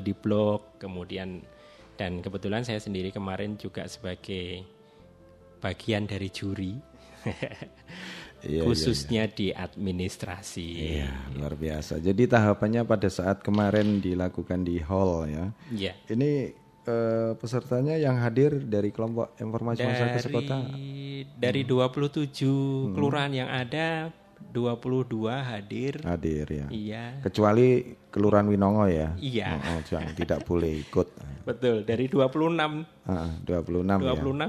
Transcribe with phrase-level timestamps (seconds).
[0.00, 1.44] di blog, kemudian
[2.00, 4.64] dan kebetulan saya sendiri kemarin juga sebagai
[5.60, 6.72] bagian dari juri.
[8.42, 9.38] Iya, khususnya iya, iya.
[9.38, 10.68] di administrasi.
[10.98, 12.02] Iya, luar biasa.
[12.02, 15.54] Jadi tahapannya pada saat kemarin dilakukan di hall ya.
[15.70, 15.94] Iya.
[16.10, 16.50] Ini
[16.82, 20.58] uh, pesertanya yang hadir dari kelompok informasi dari, masyarakat sekota?
[21.38, 22.98] Dari 27 hmm.
[22.98, 24.10] kelurahan yang ada
[24.50, 26.02] 22 hadir.
[26.02, 26.66] Hadir ya.
[26.68, 27.04] Iya.
[27.22, 29.14] Kecuali Kelurahan Winongo ya.
[29.16, 29.56] Iya.
[29.56, 31.08] Oh, oh jangan tidak boleh ikut.
[31.48, 32.58] Betul, dari 26.
[33.06, 34.02] Ah, 26 26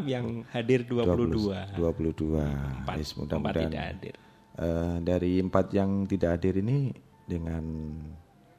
[0.09, 0.19] ya.
[0.19, 1.77] yang hadir 22.
[1.77, 2.41] 20, 22.
[2.83, 4.16] Empat, yes, mudah-mudahan tidak hadir.
[4.53, 6.94] Uh, dari empat yang tidak hadir ini
[7.25, 7.66] dengan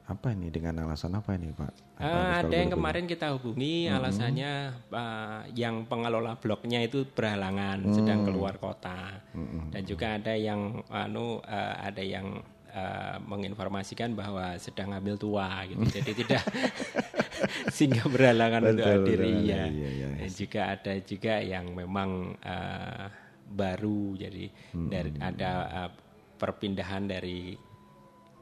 [0.05, 1.97] apa ini dengan alasan apa ini Pak?
[1.97, 3.95] uh, ada yang kemarin kita hubungi hmm.
[3.97, 4.51] alasannya
[4.93, 7.93] uh, yang pengelola bloknya itu berhalangan hmm.
[7.93, 9.73] sedang keluar kota hmm.
[9.73, 12.37] dan juga ada yang anu uh, ada yang
[12.69, 16.43] uh, menginformasikan bahwa sedang hamil tua gitu jadi tidak
[17.75, 19.61] sehingga berhalangan betul, untuk hadir iya.
[19.73, 20.07] Iya, iya.
[20.21, 23.05] Dan juga ada juga yang memang uh,
[23.49, 24.89] baru jadi hmm.
[24.93, 25.89] dari ada uh,
[26.35, 27.55] perpindahan dari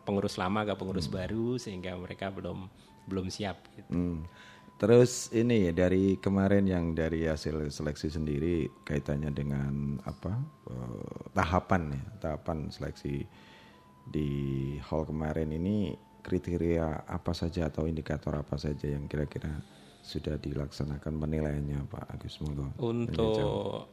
[0.04, 1.16] pengurus lama ke pengurus hmm.
[1.16, 2.68] baru sehingga mereka belum
[3.08, 3.64] belum siap.
[3.76, 3.92] Gitu.
[3.92, 4.24] Hmm.
[4.78, 10.34] Terus ini dari kemarin yang dari hasil seleksi sendiri kaitannya dengan apa
[10.68, 13.24] uh, tahapan ya tahapan seleksi
[14.04, 14.30] di
[14.84, 19.52] hall kemarin ini kriteria apa saja atau indikator apa saja yang kira-kira
[20.04, 22.76] sudah dilaksanakan penilaiannya Pak Agus Monggo.
[22.84, 23.88] Untuk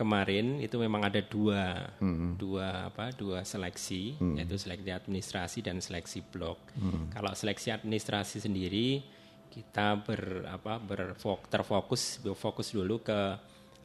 [0.00, 2.40] kemarin itu memang ada dua hmm.
[2.40, 4.40] dua apa dua seleksi hmm.
[4.40, 6.72] yaitu seleksi administrasi dan seleksi blok.
[6.72, 7.12] Hmm.
[7.12, 9.04] Kalau seleksi administrasi sendiri
[9.52, 13.20] kita ber apa berfok terfokus berfokus dulu ke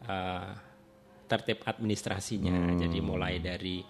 [0.08, 0.52] uh,
[1.28, 2.54] tertib administrasinya.
[2.54, 2.80] Hmm.
[2.80, 3.82] Jadi mulai dari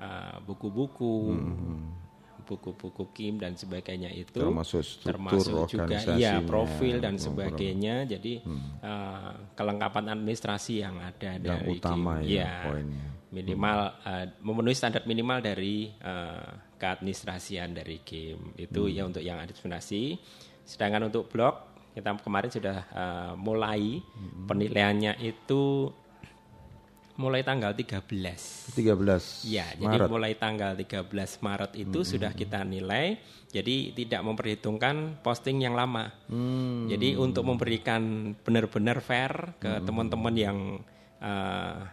[0.00, 2.09] eh, buku-buku, uh, hmm
[2.50, 8.82] buku-buku Kim dan sebagainya itu termasuk termasuk juga ya profil dan sebagainya jadi hmm.
[8.82, 14.74] uh, kelengkapan administrasi yang ada yang dari utama Kim ya, ya poinnya minimal uh, memenuhi
[14.74, 18.94] standar minimal dari uh, keadministrasian dari Kim itu hmm.
[18.98, 20.18] ya untuk yang administrasi
[20.66, 24.50] sedangkan untuk blog kita kemarin sudah uh, mulai hmm.
[24.50, 25.90] penilaiannya itu
[27.20, 28.00] mulai tanggal 13.
[28.72, 29.44] 13.
[29.44, 29.84] Ya, Maret.
[29.84, 31.04] jadi mulai tanggal 13
[31.44, 32.08] Maret itu hmm.
[32.08, 33.20] sudah kita nilai.
[33.52, 36.08] Jadi tidak memperhitungkan posting yang lama.
[36.32, 36.88] Hmm.
[36.88, 39.84] Jadi untuk memberikan benar-benar fair ke hmm.
[39.84, 40.58] teman-teman yang
[41.20, 41.84] uh,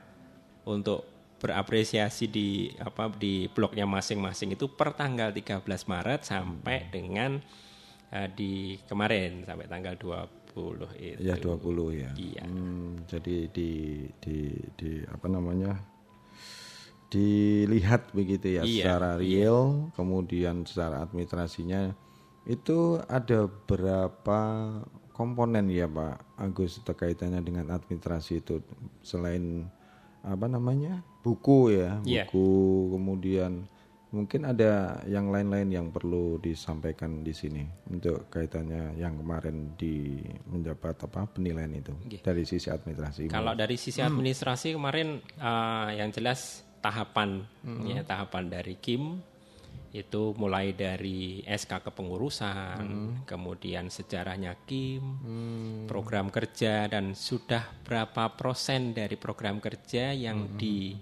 [0.64, 1.04] untuk
[1.38, 6.90] berapresiasi di apa di blognya masing-masing itu per tanggal 13 Maret sampai hmm.
[6.90, 7.32] dengan
[8.16, 9.94] uh, di kemarin sampai tanggal
[10.58, 11.20] 20 itu.
[11.22, 12.12] Ya 20 ya.
[12.18, 12.44] Iya.
[12.50, 13.70] Hmm, jadi di
[14.18, 14.38] di
[14.74, 15.78] di apa namanya?
[17.08, 19.48] dilihat begitu ya iya, secara iya.
[19.48, 19.96] real, iya.
[19.96, 21.96] kemudian secara administrasinya
[22.48, 24.40] itu ada berapa
[25.16, 28.60] komponen ya Pak Agus terkaitannya dengan administrasi itu
[29.04, 29.68] selain
[30.24, 32.28] apa namanya buku ya iya.
[32.28, 32.92] buku yeah.
[32.96, 33.52] kemudian
[34.08, 41.12] Mungkin ada yang lain-lain yang perlu disampaikan di sini untuk kaitannya yang kemarin di menjabat
[41.12, 42.24] apa penilaian itu okay.
[42.24, 43.28] dari sisi administrasi.
[43.28, 44.08] Kalau dari sisi hmm.
[44.08, 44.76] administrasi hmm.
[44.80, 45.08] kemarin
[45.44, 47.84] uh, yang jelas tahapan hmm.
[47.84, 49.20] ya tahapan dari Kim
[49.96, 53.14] itu mulai dari SK kepengurusan, hmm.
[53.24, 55.88] kemudian sejarahnya Kim, hmm.
[55.88, 60.58] program kerja dan sudah berapa persen dari program kerja yang hmm.
[60.60, 60.94] di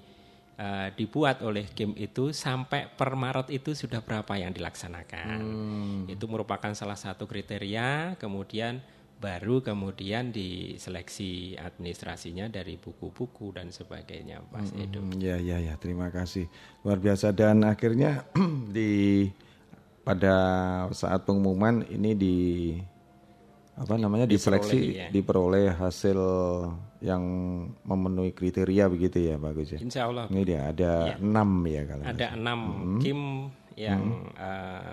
[0.59, 5.37] uh, dibuat oleh game itu sampai per Maret itu sudah berapa yang dilaksanakan.
[5.39, 5.99] Hmm.
[6.11, 8.83] Itu merupakan salah satu kriteria, kemudian
[9.15, 15.01] baru kemudian diseleksi administrasinya dari buku-buku dan sebagainya, Mas hmm, Edo.
[15.17, 16.51] Ya, ya, ya, terima kasih.
[16.83, 18.27] Luar biasa dan akhirnya
[18.75, 19.25] di
[20.05, 20.35] pada
[20.93, 22.37] saat pengumuman ini di
[23.75, 25.07] apa namanya diseleksi diperoleh, ya.
[25.11, 26.19] diperoleh hasil
[27.05, 27.23] yang
[27.85, 29.79] memenuhi kriteria begitu ya bagus ya.
[29.79, 30.25] Insya Allah.
[30.33, 31.15] Ini dia ada ya.
[31.21, 32.99] enam ya kalau ada enam hmm.
[33.05, 33.21] Kim
[33.77, 34.33] yang hmm.
[34.33, 34.91] uh,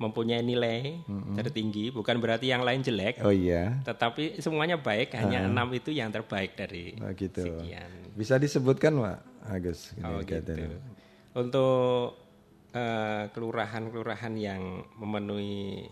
[0.00, 1.34] mempunyai nilai hmm.
[1.34, 3.18] tertinggi bukan berarti yang lain jelek.
[3.26, 3.82] Oh iya.
[3.82, 5.50] Tetapi semuanya baik hanya uh.
[5.50, 7.42] enam itu yang terbaik dari oh, gitu.
[7.42, 7.90] sekian.
[8.14, 9.18] Bisa disebutkan Pak
[9.50, 9.90] Agus.
[10.06, 10.54] Oh gitu.
[11.34, 12.14] Untuk
[12.78, 15.90] uh, kelurahan-kelurahan yang memenuhi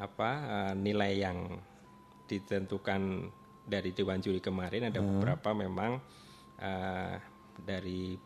[0.00, 1.60] apa uh, nilai yang
[2.30, 3.28] ditentukan
[3.70, 5.08] dari Dewan Juri kemarin ada hmm.
[5.14, 6.02] beberapa memang
[6.58, 7.14] uh,
[7.62, 8.18] dari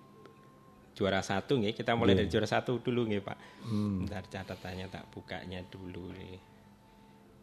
[0.95, 2.19] juara satu nih kita mulai yeah.
[2.25, 3.37] dari juara satu dulu nih pak
[3.67, 4.07] hmm.
[4.07, 6.39] Bentar catatannya tak bukanya dulu nih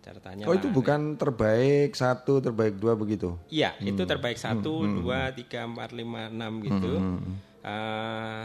[0.02, 3.92] catatannya oh itu bukan terbaik satu terbaik dua begitu iya hmm.
[3.94, 4.94] itu terbaik satu hmm.
[5.04, 7.20] dua tiga empat lima enam gitu hmm.
[7.62, 8.44] uh,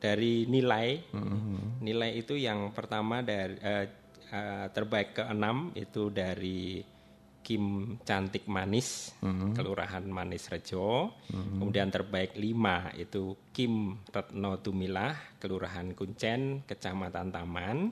[0.00, 1.84] dari nilai hmm.
[1.84, 3.86] nilai itu yang pertama dari uh,
[4.30, 6.82] eh, terbaik keenam itu dari
[7.48, 9.16] Kim Cantik Manis,
[9.56, 11.16] Kelurahan Manis Rejo.
[11.32, 17.88] Kemudian terbaik lima itu Kim Retno Tumilah, Kelurahan Kuncen, Kecamatan Taman.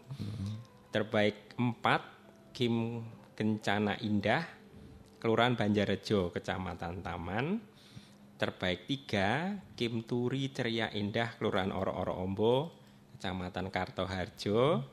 [0.93, 2.05] Terbaik empat
[2.53, 3.01] Kim
[3.33, 4.45] Kencana Indah,
[5.17, 7.57] Kelurahan Banjarrejo, Kecamatan Taman.
[8.37, 12.77] Terbaik tiga Kim Turi Ceria Indah, Kelurahan Oro-Oro Ombo,
[13.17, 14.85] Kecamatan Kartoharjo.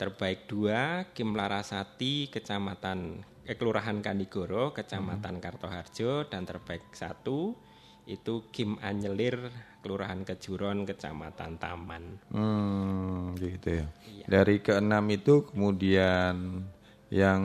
[0.00, 6.26] Terbaik dua Kim Larasati, Kecamatan Kelurahan Kanigoro, Kecamatan Kartoharjo.
[6.26, 7.54] Dan terbaik satu
[8.06, 9.38] itu Kim Anyelir,
[9.82, 12.04] Kelurahan Kejuron, Kecamatan Taman.
[12.34, 13.86] Hmm, gitu ya.
[14.26, 16.66] Dari keenam itu kemudian
[17.10, 17.42] yang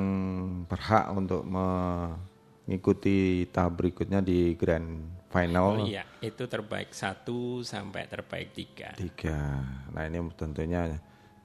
[0.65, 8.51] berhak untuk mengikuti tahap berikutnya di grand final Oh iya, itu terbaik satu sampai terbaik
[8.51, 8.92] tiga.
[9.00, 9.63] tiga.
[9.95, 11.00] Nah ini tentunya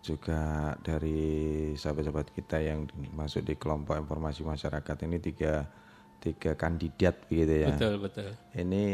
[0.07, 1.19] juga dari
[1.75, 5.67] sahabat-sahabat kita yang masuk di kelompok informasi masyarakat ini tiga
[6.23, 7.69] tiga kandidat begitu ya.
[7.75, 8.31] Betul betul.
[8.55, 8.85] Ini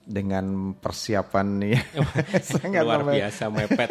[0.00, 1.76] dengan persiapan nih
[2.56, 3.90] sangat Luar biasa mepet.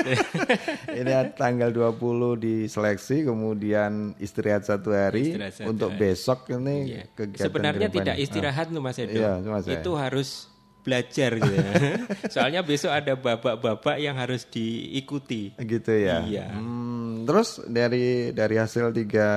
[0.99, 1.95] Ini tanggal 20
[2.43, 6.01] diseleksi kemudian istirahat satu hari Istirahat satu untuk hari.
[6.01, 7.03] besok ini Iya.
[7.13, 9.15] kegiatan Sebenarnya tidak istirahat tuh Mas Edo.
[9.15, 9.33] Iya,
[9.63, 9.79] ya.
[9.79, 10.48] itu harus
[10.81, 11.71] belajar gitu ya.
[12.33, 15.53] Soalnya besok ada babak-babak yang harus diikuti.
[15.59, 16.23] Gitu ya.
[16.23, 16.47] Iya.
[16.55, 19.29] Hmm, terus dari dari hasil tiga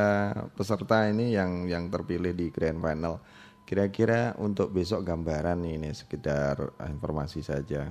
[0.54, 3.20] peserta ini yang yang terpilih di grand final,
[3.66, 7.90] kira-kira untuk besok gambaran ini sekedar informasi saja.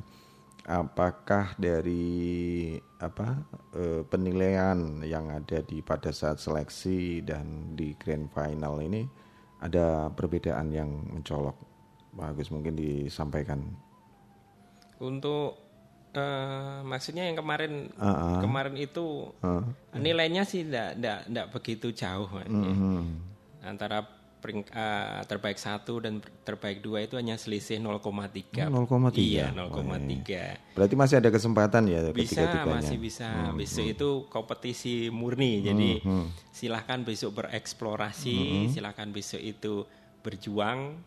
[0.62, 3.34] Apakah dari apa
[3.74, 9.02] eh, penilaian yang ada di pada saat seleksi dan di grand final ini
[9.58, 11.71] ada perbedaan yang mencolok?
[12.12, 13.64] Pak Agus mungkin disampaikan.
[14.98, 15.58] Untuk
[16.12, 18.40] eh, maksudnya yang kemarin Ah, ah.
[18.40, 19.64] kemarin itu Ah.
[19.94, 22.48] nilainya sih tidak begitu jauh Mas.
[22.48, 23.32] Mhm.
[23.62, 24.02] antara
[24.42, 29.22] pering- eh, terbaik satu dan terbaik dua itu hanya selisih 0,3 Oh, 0,3.
[29.22, 35.62] iya 0,3 Berarti masih ada kesempatan ya bisa masih bisa Hmm, besok itu kompetisi murni
[35.62, 36.02] jadi
[36.52, 39.86] silahkan besok bereksplorasi Hmm, silahkan besok itu
[40.20, 40.98] berjuang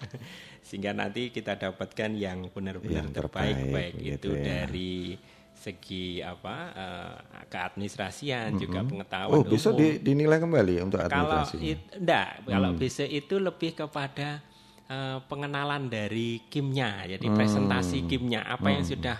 [0.74, 4.42] sehingga nanti kita dapatkan yang benar-benar terbaik terbaik, baik gitu itu ya.
[4.42, 5.14] dari
[5.54, 7.14] segi apa eh,
[7.46, 9.78] keadministrasian juga Oh, pengetahuan bisa umum.
[9.78, 11.56] di- dinilai kembali untuk Kalau administrasi.
[11.62, 12.80] it, enggak, kalau Hmm.
[12.82, 14.42] BC itu lebih kepada
[14.84, 17.38] eh, pengenalan dari kimnya, jadi Hmm.
[17.38, 19.16] presentasi kimnya apa yang sudah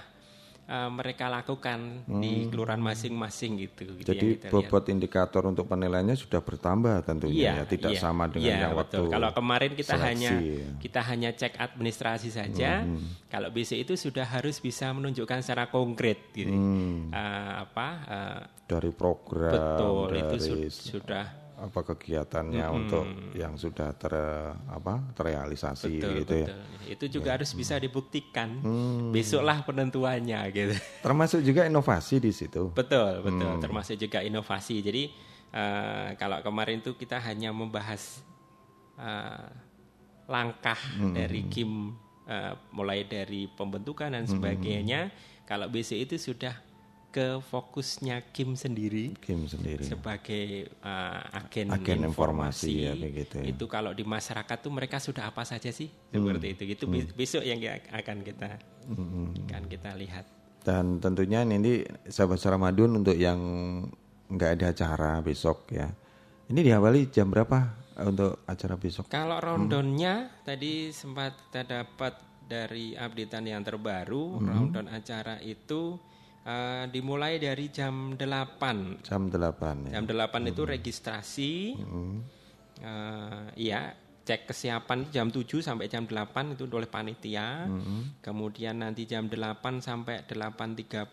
[0.65, 3.95] eh, mereka lakukan di kelurahan masing-masing gitu.
[3.95, 4.09] gitu Hmm.
[4.11, 4.55] Jadi yang kita lihat.
[4.55, 9.07] bobot indikator untuk penilaiannya sudah bertambah tentunya ya, tidak iya, sama dengan iya, yang betul.
[9.07, 10.65] waktu Kalau kemarin kita seleksi, hanya ya.
[10.65, 12.71] Hmm, kita hanya cek administrasi saja.
[13.29, 16.51] Kalau BC itu sudah harus bisa menunjukkan secara konkret gitu.
[16.51, 17.13] Hmm.
[17.13, 23.97] Eh, apa eh, dari program, betul dari itu su- sudah apa kegiatannya untuk yang sudah
[23.97, 24.13] ter
[24.69, 26.49] apa terrealisasi Betul, gitu ya.
[26.53, 26.63] betul.
[26.85, 28.61] Itu juga harus bisa dibuktikan.
[28.61, 29.09] Hmm.
[29.09, 30.77] Besoklah penentuannya gitu.
[31.01, 32.69] Termasuk juga inovasi di situ.
[32.71, 33.57] Betul, betul.
[33.57, 33.63] Hmm.
[33.65, 34.85] Termasuk juga inovasi.
[34.85, 35.09] Jadi
[35.51, 38.21] eh, kalau kemarin itu kita hanya membahas
[39.01, 39.49] eh,
[40.29, 41.17] langkah Hmm.
[41.17, 45.09] dari Kim eh, mulai dari pembentukan dan sebagainya.
[45.45, 46.57] Kalau BC itu sudah
[47.15, 49.87] ke fokusnya Kim sendiri Kim sendiri.
[49.87, 50.47] sebagai
[50.81, 53.45] uh, agen, Agen informasi, informasi, ya, begitu ya.
[53.49, 56.95] itu kalau di masyarakat tuh mereka sudah apa saja sih seperti itu itu Hmm.
[56.99, 58.59] be- besok yang ya- akan kita
[59.45, 60.27] akan kita lihat
[60.61, 63.37] Dan tentunya ini sahabat Ramadun untuk yang
[64.27, 65.93] nggak ada acara besok ya.
[66.47, 69.05] Ini diawali jam berapa eh, untuk acara besok?
[69.07, 74.49] kalau rondonnya tadi sempat kita dapat dari updatean yang terbaru Hmm.
[74.49, 76.01] rondon acara itu
[76.45, 79.99] uh, dimulai dari jam 8 Jam 8 ya.
[79.99, 81.53] jam 8 itu registrasi
[82.75, 87.71] Eh, iya cek kesiapan jam 7 sampai jam 8 itu oleh panitia.
[88.19, 91.07] Kemudian nanti jam 8 sampai 8.30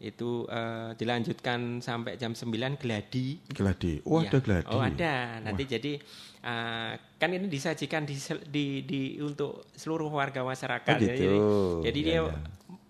[0.00, 3.36] itu eh, dilanjutkan sampai jam 9 geladi.
[3.52, 4.00] Geladi.
[4.08, 4.32] Oh, Iya.
[4.32, 4.72] ada geladi.
[4.72, 5.14] Oh, ada.
[5.44, 5.92] Nanti jadi
[6.40, 8.16] eh, kan ini disajikan di,
[8.48, 10.94] di di untuk seluruh warga masyarakat.
[10.96, 11.20] Oh, gitu.
[11.20, 11.36] Jadi,
[11.84, 12.40] jadi Iya, dia iya.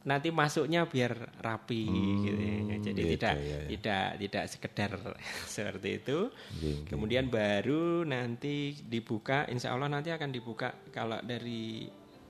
[0.00, 1.84] Nanti masuknya biar rapi
[2.24, 2.40] gitu.
[2.40, 2.56] ya.
[2.80, 3.68] Jadi gitu, tidak iya, iya.
[3.68, 4.90] tidak tidak sekedar
[5.54, 6.18] seperti itu.
[6.56, 6.88] Iya.
[6.88, 11.84] Kemudian baru nanti dibuka, insya Allah nanti akan dibuka kalau dari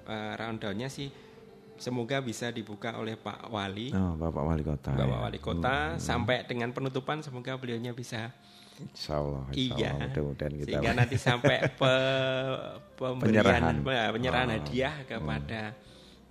[0.05, 1.07] uh, rundownnya sih
[1.77, 4.91] semoga bisa dibuka oleh Pak Wali, Oh, Bapak Wali Kota.
[4.93, 5.25] Bapak ya.
[5.25, 8.29] Wali Kota sampai dengan penutupan semoga beliaunya bisa
[8.77, 11.93] Insya Allah, insya iya, mudah-mudahan kita sehingga nanti sampai pe,
[12.97, 13.77] pemberian Penyerahan.
[13.79, 14.55] pe- penyerahan Oh.
[14.57, 15.63] hadiah kepada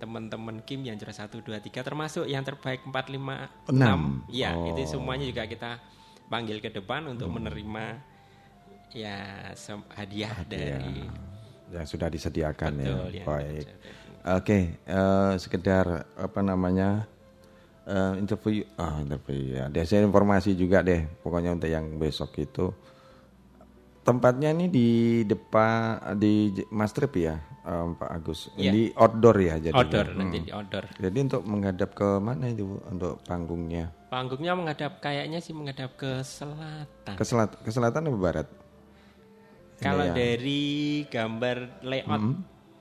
[0.00, 4.24] teman-teman Kim yang juara 1 2 3 termasuk yang terbaik 4 5 Enam.
[4.24, 4.32] 6.
[4.32, 4.72] Ya, Oh.
[4.72, 5.76] itu semuanya juga kita
[6.26, 8.00] panggil ke depan untuk menerima
[8.90, 9.18] ya
[9.52, 11.04] sem- hadiah, dari
[11.70, 13.22] yang sudah disediakan Betul, ya.
[13.22, 13.24] ya.
[13.24, 13.64] Baik.
[14.20, 17.06] Oke, eh, sekedar apa namanya
[17.84, 19.66] eh, interview, ah interview ya.
[19.66, 21.04] Desa informasi juga deh.
[21.20, 22.70] Pokoknya untuk yang besok itu
[24.00, 24.88] tempatnya ini di
[25.22, 28.40] depan di Mas Trip ya, eh, Pak Agus.
[28.56, 28.72] Iya.
[28.72, 29.74] Di outdoor ya jadi.
[29.76, 30.84] outdoor nanti di outdoor.
[30.96, 33.92] Jadi untuk menghadap ke mana itu Bu, untuk panggungnya?
[34.10, 37.14] Panggungnya menghadap kayaknya sih menghadap ke selatan.
[37.14, 38.48] Ke selatan, ke selatan atau barat?
[39.80, 40.12] Kalau ya.
[40.12, 40.62] dari
[41.08, 42.36] gambar layout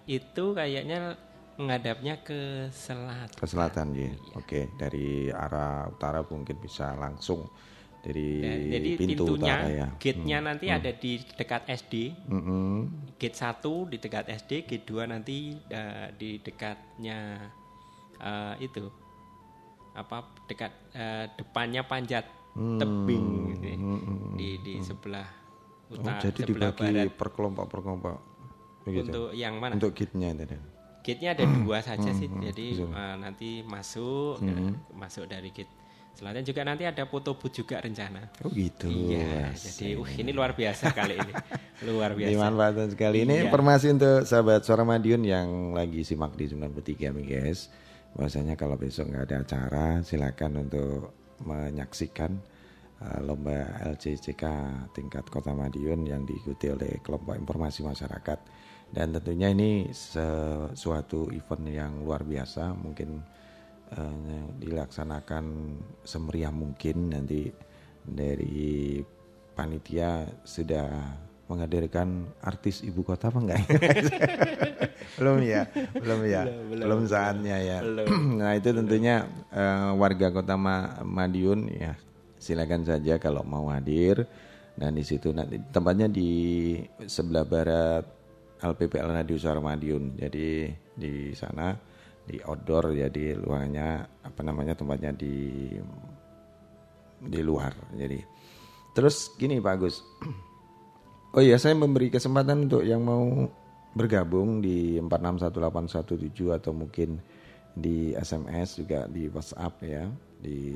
[0.09, 1.15] itu kayaknya
[1.59, 3.35] menghadapnya ke selatan.
[3.35, 4.11] Ke selatan ya.
[4.39, 7.47] Oke, dari arah utara mungkin bisa langsung
[7.99, 9.87] dari Ya, jadi pintu pintunya, utara ya.
[9.99, 11.93] gate-nya nanti ada di dekat SD.
[12.31, 12.73] Mm-mm.
[13.19, 15.37] Gate 1 di dekat SD, gate 2 nanti
[15.67, 17.43] eh, di dekatnya
[18.17, 18.87] eh, itu
[19.91, 22.23] apa dekat eh, depannya panjat
[22.55, 23.25] tebing
[23.55, 23.77] gitu ya.
[24.35, 25.27] di di sebelah
[25.89, 28.15] Oh, utara jadi sebelah dibagi barat per kelompok per kelompok.
[28.85, 29.09] Begitu.
[29.09, 29.73] untuk yang mana?
[29.73, 30.45] Untuk kitnya itu.
[30.45, 30.61] Dan.
[31.01, 35.73] Gate-nya ada dua saja sih, jadi eh, nanti masuk eh, masuk dari gate
[36.19, 38.27] selatan juga nanti ada foto booth juga rencana.
[38.43, 38.91] Oh gitu.
[38.91, 41.31] Iya, jadi uh, ini luar biasa kali ini,
[41.87, 42.31] luar biasa.
[42.35, 43.23] Dimanfaatkan sekali.
[43.23, 43.43] Ini Iya.
[43.47, 47.59] informasi untuk sahabat Suara Madiun yang lagi simak di 93 MGS.
[48.19, 51.15] Bahwasanya kalau besok nggak ada acara, silakan untuk
[51.47, 52.35] menyaksikan
[52.99, 54.43] uh, lomba LCCK
[54.91, 58.39] tingkat Kota Madiun yang diikuti oleh kelompok informasi masyarakat.
[58.89, 63.21] Dan tentunya ini sesuatu event yang luar biasa, mungkin
[63.93, 65.45] eh, dilaksanakan
[66.05, 67.49] semeriah mungkin nanti
[68.03, 69.01] dari
[69.53, 70.87] panitia sudah
[71.49, 73.61] menghadirkan artis ibu kota apa enggak?
[75.17, 75.65] belum ya,
[75.97, 77.77] belum ya, belum, saatnya ya.
[78.39, 81.97] nah itu tentunya eh, warga kota Ma- Madiun ya
[82.39, 84.23] silakan saja kalau mau hadir
[84.79, 86.31] dan di situ nanti tempatnya di
[87.03, 88.05] sebelah barat
[88.59, 90.15] LPPL Radio Suara Madiun.
[90.15, 91.75] Jadi di sana
[92.29, 95.73] di outdoor jadi luarnya apa namanya tempatnya di
[97.25, 97.73] di luar.
[97.97, 98.21] Jadi
[98.93, 99.97] terus gini Pak Agus.
[101.29, 103.21] Oh iya saya memberi kesempatan untuk yang mau
[103.93, 107.21] bergabung di 461817 atau mungkin
[107.77, 110.09] di SMS juga di WhatsApp ya
[110.41, 110.73] di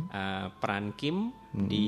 [0.10, 1.88] eh, peran Kim di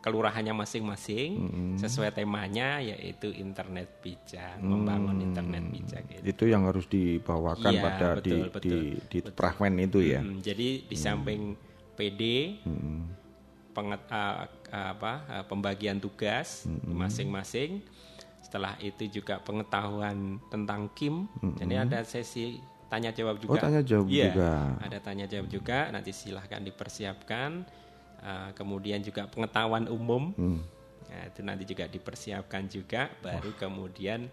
[0.00, 1.30] kelurahannya masing-masing
[1.76, 6.24] sesuai temanya yaitu internet bijak, membangun internet bijak gitu.
[6.24, 8.80] Itu yang harus dibawakan Iya, pada betul, di, betul, di
[9.12, 10.24] di fragmen itu ya.
[10.24, 11.52] Hmm, jadi di samping
[11.92, 12.22] PD,
[13.70, 17.82] penget, uh, apa, uh, pembagian tugas masing-masing.
[18.40, 21.30] Setelah itu juga pengetahuan tentang Kim.
[21.58, 22.58] Jadi ada sesi
[22.90, 23.54] tanya jawab juga.
[23.54, 24.52] Oh, tanya jawab Iya, juga.
[24.82, 25.78] Ada tanya jawab juga.
[25.94, 27.50] Nanti silahkan dipersiapkan.
[28.20, 30.34] Uh, kemudian juga pengetahuan umum.
[30.34, 30.60] Hmm.
[31.08, 33.08] Nah, itu nanti juga dipersiapkan juga.
[33.22, 34.28] Baru kemudian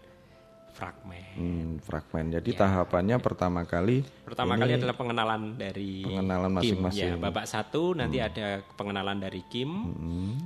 [0.72, 1.24] fragmen.
[1.34, 2.30] Hmm, fragmen.
[2.30, 6.56] Jadi tahapannya pertama kali Pertama kali adalah pengenalan dari Pengenalan Kim.
[6.78, 7.10] masing-masing.
[7.14, 9.70] Ya, babak satu nanti ada pengenalan dari Kim.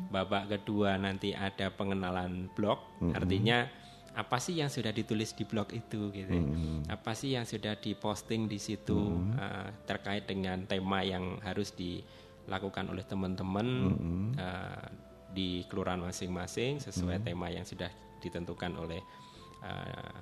[0.08, 2.80] Babak kedua nanti ada pengenalan blog.
[3.12, 3.68] Artinya
[4.12, 6.36] apa sih yang sudah ditulis di blog itu gitu.
[6.88, 13.04] Apa sih yang sudah diposting di situ eh, terkait dengan tema yang harus dilakukan oleh
[13.08, 13.66] teman-teman
[14.36, 14.86] eh,
[15.32, 17.88] di kelurahan masing-masing sesuai tema yang sudah
[18.20, 19.00] ditentukan oleh
[19.62, 20.18] eh,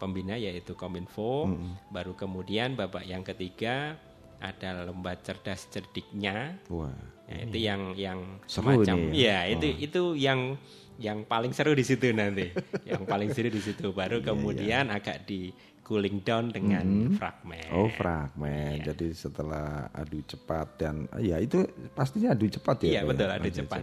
[0.00, 1.48] pembina yaitu Kominfo.
[1.88, 3.96] Baru kemudian babak yang ketiga
[4.42, 6.58] ada lomba cerdas cerdiknya.
[6.66, 6.90] wah,
[7.32, 10.60] Ya, itu yang yang Seru semacam ini ya itu itu yang
[11.00, 12.52] yang paling seru di situ nanti.
[12.90, 15.48] yang paling seru di situ baru kemudian agak di
[15.82, 17.72] cooling down dengan fragmen.
[17.72, 18.84] Oh fragmen.
[18.84, 21.64] Jadi setelah adu cepat dan ya itu
[21.96, 22.90] pastinya adu cepat ya.
[22.90, 23.34] Iya Pak, betul ya?
[23.38, 23.82] adu cepat.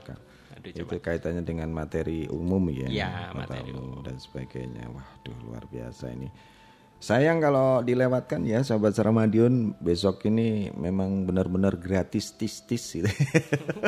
[0.59, 0.99] Adu Itu cepat.
[0.99, 2.87] kaitannya dengan materi umum ya.
[3.31, 4.91] Mata materi umum dan sebagainya.
[4.91, 6.27] Waduh luar biasa ini.
[6.99, 13.07] Sayang kalau dilewatkan ya sahabat Ramadion besok ini memang benar-benar gratis tis-tis gitu.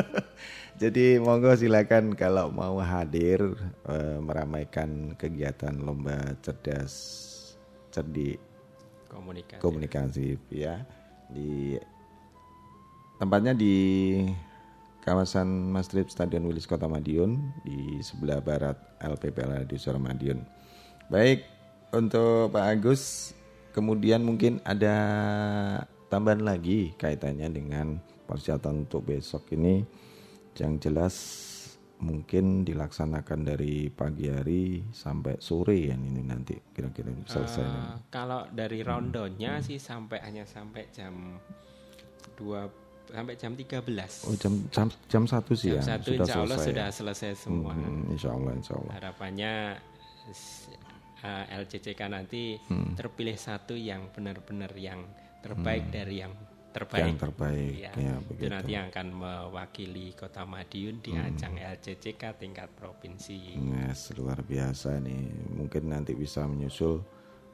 [0.80, 3.52] Jadi monggo silakan kalau mau hadir
[3.84, 6.92] eh, meramaikan kegiatan lomba cerdas
[7.92, 8.40] cerdik
[9.12, 9.60] Komunikasi.
[9.60, 10.80] komunikasi ya
[11.28, 11.76] di
[13.20, 13.76] tempatnya di
[15.02, 20.38] kawasan Masjid Stadion Wilis Kota Madiun di sebelah barat LPPL di Suara Madiun.
[21.10, 21.42] Baik
[21.90, 23.34] untuk Pak Agus,
[23.74, 24.96] kemudian mungkin ada
[26.06, 27.98] tambahan lagi kaitannya dengan
[28.30, 29.82] persyaratan untuk besok ini
[30.56, 31.50] yang jelas
[32.02, 37.62] mungkin dilaksanakan dari pagi hari sampai sore ya ini nanti kira-kira selesai.
[37.62, 41.38] Eh, kalau dari rundownnya sih sampai hanya sampai jam
[42.34, 42.81] 2
[43.12, 44.24] sampai jam 13.
[44.24, 46.66] Oh jam jam jam satu sih jam ya 1 sudah insya Allah selesai.
[46.66, 47.72] sudah selesai semua.
[47.72, 48.92] Hmm, insya Allah insya Allah.
[48.94, 49.52] Harapannya
[50.28, 50.68] s-
[51.18, 52.92] eh, LCCK nanti Hmm.
[52.92, 55.04] terpilih satu yang benar-benar yang
[55.38, 56.32] terbaik dari yang
[56.72, 57.04] terbaik.
[57.04, 57.10] Hmm.
[57.10, 57.90] Yang terbaik Iya.
[57.92, 58.42] ya Itu begitu.
[58.42, 58.54] Hmm.
[58.54, 63.60] nanti yang akan mewakili Kota Madiun di ajang LCCK tingkat provinsi.
[63.60, 65.22] Yes, luar biasa nih.
[65.52, 67.04] Mungkin nanti bisa menyusul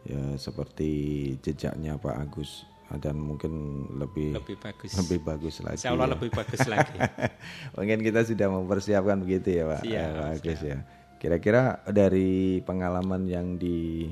[0.05, 0.91] ya seperti
[1.39, 2.63] jejaknya Pak Agus
[2.97, 3.53] dan mungkin
[3.93, 4.97] lebih Lebih bagus.
[4.97, 5.77] lebih bagus lagi.
[5.77, 6.13] Insya Allah ya.
[6.17, 6.97] lebih bagus lagi.
[7.77, 10.79] Mungkin kita sudah mempersiapkan begitu ya Pak, Siap, eh, Pak Agus ya.
[11.19, 12.31] Kira-kira dari
[12.63, 14.09] pengalaman yang di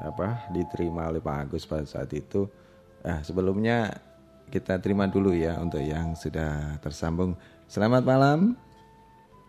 [0.00, 2.50] apa diterima oleh Pak Agus pada saat itu,
[3.00, 3.94] ah sebelumnya
[4.48, 7.38] kita terima dulu ya untuk yang sudah tersambung.
[7.66, 8.58] Selamat malam.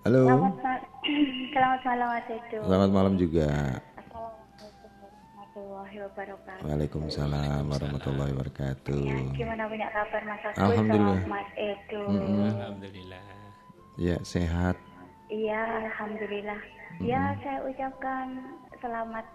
[0.04, 0.30] Halo.
[0.30, 0.86] Selamat, ma-
[1.52, 2.58] Selamat malam Mas Edo.
[2.64, 3.50] Selamat malam juga.
[5.52, 6.64] Warahmatullahi wabarakatuh.
[6.64, 9.04] Waalaikumsalam warahmatullahi wabarakatuh.
[9.36, 11.20] Gimana punya kabar Mas Agus Alhamdulillah.
[11.20, 12.04] sama Mas Edo?
[12.08, 13.26] Alhamdulillah.
[14.00, 14.76] Ya sehat.
[15.28, 16.62] Iya, alhamdulillah.
[17.04, 18.28] Ya, saya ucapkan
[18.80, 19.28] selamat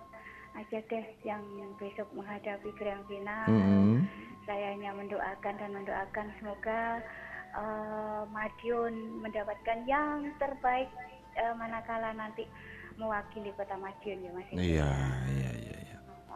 [0.56, 1.44] aja deh yang
[1.76, 3.44] besok menghadapi grand final.
[3.52, 4.08] Mm-mm.
[4.48, 7.04] Saya hanya mendoakan dan mendoakan semoga
[7.52, 10.88] eh, Madiun mendapatkan yang terbaik
[11.36, 12.48] eh, manakala nanti
[12.96, 14.48] mewakili kota Madiun ya Mas.
[14.56, 14.90] Iya
[15.28, 15.75] iya iya.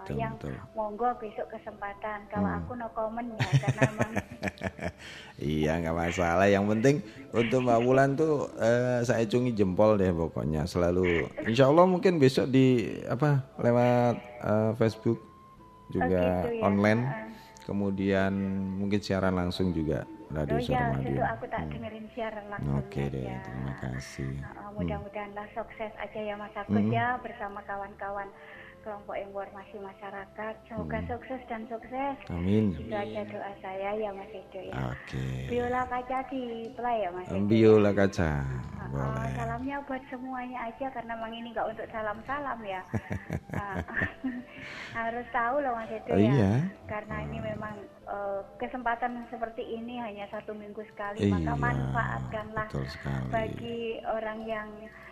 [0.01, 0.57] Oh, Betul, yang betul.
[0.57, 0.73] Hmm.
[0.73, 2.19] monggo besok kesempatan.
[2.33, 4.11] Kalau aku no comment ya karena emang
[5.37, 6.47] Iya nggak masalah.
[6.49, 6.97] Yang penting
[7.31, 11.29] untuk Mbak Wulan tuh eh, saya cungi jempol deh pokoknya selalu.
[11.45, 15.21] Insya Allah mungkin besok di apa lewat eh, Facebook
[15.89, 16.63] juga gitu ya.
[16.65, 17.03] online.
[17.61, 18.33] Kemudian
[18.81, 23.27] mungkin siaran langsung juga Radio oh ya itu aku tak dengerin siaran langsung Oke deh,
[23.27, 23.43] aja.
[23.43, 24.31] terima kasih.
[24.55, 28.31] Uh, mudah-mudahanlah sukses aja ya Mas Agus ya bersama kawan-kawan
[28.81, 30.55] kelompok informasi masyarakat.
[30.65, 32.17] Semoga sukses dan sukses.
[32.29, 32.73] Amin.
[32.75, 34.75] Itu aja doa saya ya Mas Edo ya.
[34.91, 35.25] Oke.
[35.47, 37.45] Biola kaca di play ya Mas Edo.
[37.45, 38.33] Biola kaca.
[38.81, 39.31] Uh, Boleh.
[39.39, 42.83] salamnya buat semuanya aja karena memang ini nggak untuk salam-salam ya.
[43.55, 43.79] Uh,
[44.99, 46.33] harus tahu loh Mas Edo Oh, ya.
[46.33, 46.53] iya.
[46.85, 52.87] Karena ini memang uh, kesempatan seperti ini hanya satu minggu sekali, Iya, maka manfaatkanlah betul
[52.91, 53.29] sekali.
[53.31, 54.69] bagi orang yang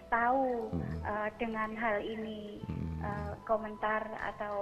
[0.08, 2.60] tahu uh, dengan hal ini
[3.00, 4.56] uh, komentar atau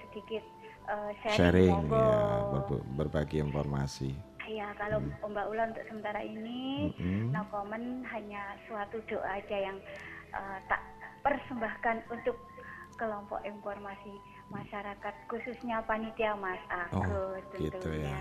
[0.00, 0.42] sedikit
[0.86, 1.98] uh, sharing, Sharing monggo.
[1.98, 2.18] ya,
[2.50, 4.10] berbe- berbagi informasi.
[4.42, 6.90] Iya, kalau Mbak Ulan untuk sementara ini
[7.30, 9.78] no comment hanya suatu doa aja yang
[10.30, 10.82] uh, tak
[11.22, 12.34] persembahkan untuk
[12.92, 16.98] kelompok informasi masyarakat khususnya panitia Mas Agus
[17.46, 18.10] Oh, gitu tentunya.
[18.10, 18.18] ya.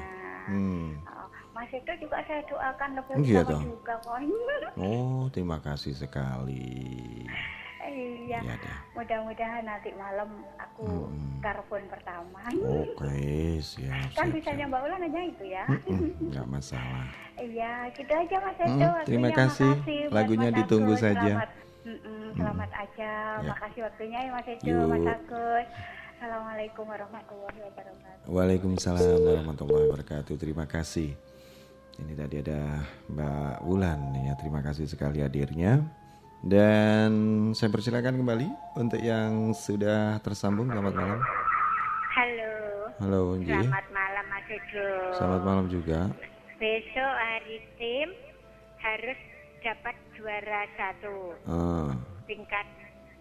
[0.47, 1.01] Hmm.
[1.05, 3.61] Oh, Mas itu juga saya doakan lebih Iya toh.
[3.61, 4.23] juga kon.
[4.79, 7.27] Oh, terima kasih sekali.
[7.81, 8.39] Iya.
[8.39, 8.79] Iya dah.
[8.95, 11.11] Mudah-mudahan nanti malam aku
[11.43, 12.39] telepon pertama.
[12.55, 14.15] Oke, siap.
[14.15, 14.71] Kan siap, bisanya siap.
[14.71, 15.63] Mbak Ulan aja itu ya.
[15.67, 17.05] Mm-mm, Nggak masalah.
[17.35, 18.69] Iya, gitu aja Mas Edo.
[18.69, 19.07] Mm, waktunya.
[19.09, 19.71] terima kasih.
[19.75, 21.19] Makasih Lagunya Mas ditunggu saja.
[21.19, 21.49] Selamat,
[21.83, 23.11] mm-mm, selamat aja.
[23.41, 23.49] Ya.
[23.51, 24.75] Makasih waktunya ya Mas Edo.
[24.87, 25.67] Mas Agus.
[26.21, 28.29] Assalamualaikum warahmatullahi wabarakatuh.
[28.29, 30.33] Waalaikumsalam warahmatullahi wabarakatuh.
[30.37, 31.30] Terima kasih.
[31.99, 34.33] Ini tadi ada Mbak Wulan ya.
[34.35, 35.83] Terima kasih sekali hadirnya.
[36.41, 37.11] Dan
[37.53, 40.71] saya persilakan kembali untuk yang sudah tersambung.
[40.71, 41.19] Selamat malam.
[42.11, 42.53] Halo.
[42.97, 43.51] Halo, Nji.
[43.51, 44.89] Selamat malam Mas Edo.
[45.13, 45.99] Selamat malam juga.
[46.57, 48.09] Besok hari tim
[48.81, 49.19] harus
[49.61, 51.93] dapat juara satu Ah,
[52.25, 52.65] tingkat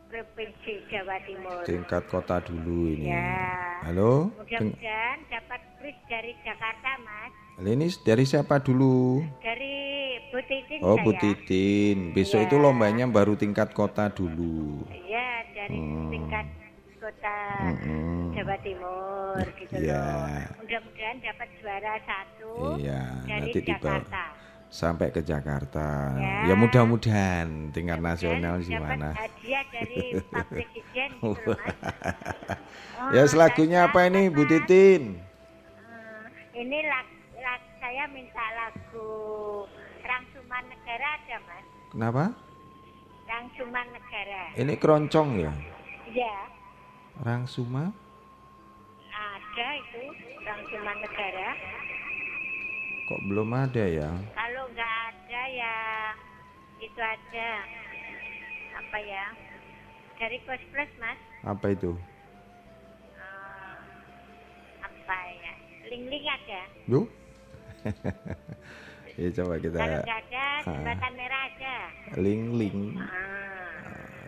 [0.08, 1.60] provinsi Jawa Timur.
[1.64, 3.12] tingkat kota dulu ini.
[3.12, 3.84] Ya.
[3.84, 4.32] Halo.
[4.36, 7.32] Mudah-mudahan dapat pris dari Jakarta, Mas.
[7.60, 9.20] Ini dari siapa dulu?
[9.38, 9.76] Dari
[10.26, 11.04] Bu Titin Oh, saya.
[11.04, 11.96] Bu Titin.
[12.10, 12.46] Besok Ya.
[12.46, 14.80] itu lombanya baru tingkat kota dulu.
[14.88, 16.08] Iya, dari Hmm.
[16.08, 16.46] tingkat
[16.96, 18.32] kota Mm-mm.
[18.32, 20.00] Jawa Timur gitu Iya.
[20.00, 20.56] loh.
[20.58, 24.24] Mudah-mudahan dapat juara satu Iya, dari nanti Jakarta.
[24.70, 25.88] sampai ke Jakarta.
[26.16, 26.36] Ya.
[26.46, 28.56] Ya, mudah-mudahan tingkat Dan nasional
[29.12, 29.98] hadiah dari
[30.32, 31.52] Pak Presiden gitu.
[32.96, 34.46] Oh, ya, selagunya dan apa ini Bu.
[34.46, 35.18] Titin?
[36.52, 37.09] Eh, ini lag, lag-
[37.90, 39.10] saya minta lagu
[40.06, 42.24] Rangsuman Negara ada mas Kenapa?
[43.26, 45.50] Rangsuman Negara Ini keroncong ya?
[46.14, 46.36] ya
[47.18, 47.90] Rangsuma?
[49.10, 50.02] ada itu
[50.46, 51.48] Rangsuman Negara
[53.10, 54.10] Kok belum ada ya?
[54.38, 55.76] kalau nggak ada ya
[56.78, 57.50] itu ada
[58.78, 59.24] apa ya
[60.14, 61.98] dari Kos Plus mas Apa itu?
[63.18, 63.74] Eh,
[64.78, 65.54] apa ya
[65.90, 67.10] Ling-ling ada Bu?
[69.20, 70.76] Ya coba kita kalau nggak ada Ah.
[70.76, 71.74] jembatan merah ada
[72.20, 72.78] ling-ling.
[72.96, 73.08] Ah.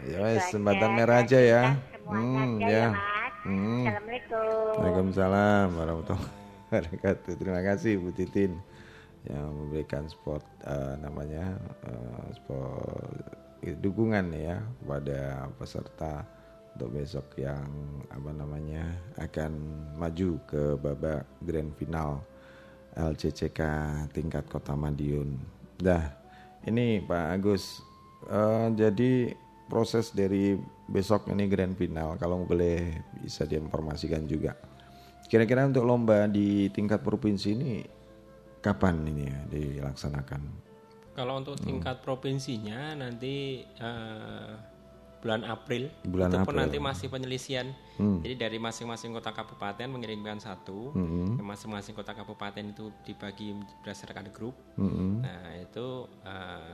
[0.02, 0.50] Ya wes, aja.
[0.50, 1.64] jembatan merah aja ya.
[2.08, 2.70] Hmm, aja ya.
[2.72, 2.86] ya
[3.42, 3.84] Hmm.
[3.84, 6.30] Assalamualaikum Waalaikumsalam warahmatullahi
[6.70, 7.32] wabarakatuh.
[7.36, 8.52] Terima kasih Bu Titin
[9.22, 11.58] yang memberikan sport eh, namanya
[12.34, 13.22] sport
[13.62, 16.26] dukungan ya kepada peserta
[16.74, 17.66] untuk besok yang
[18.10, 18.82] apa namanya
[19.18, 19.52] akan
[19.94, 22.18] maju ke babak grand final
[22.96, 23.61] LCCK
[24.12, 25.37] tingkat Kota Madiun.
[25.81, 26.12] Dah,
[26.68, 27.81] ini Pak Agus
[28.28, 29.33] eh, jadi
[29.66, 30.55] proses dari
[30.87, 34.52] besok ini grand final kalau boleh bisa diinformasikan juga.
[35.26, 37.81] Kira-kira untuk lomba di tingkat provinsi ini
[38.61, 40.42] kapan ini ya dilaksanakan?
[41.12, 41.64] Kalau untuk Hmm.
[41.68, 44.52] tingkat provinsinya nanti eh,
[45.22, 46.61] bulan April, Bulan itu pun April.
[46.66, 47.70] nanti masih penyelisian.
[47.94, 48.18] Hmm.
[48.20, 51.38] Jadi dari masing-masing kota kabupaten mengirimkan satu, Hmm.
[51.38, 54.58] masing-masing kota kabupaten itu dibagi berdasarkan grup.
[54.74, 55.22] Mm-mm.
[55.22, 55.87] Nah itu
[56.26, 56.72] eh,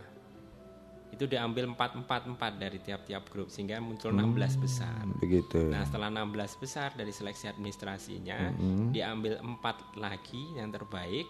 [1.08, 5.04] itu diambil empat empat empat dari tiap-tiap grup sehingga muncul 16 besar.
[5.20, 5.68] Begitu.
[5.68, 8.52] Nah setelah 16 besar dari seleksi administrasinya
[8.88, 11.28] diambil empat lagi yang terbaik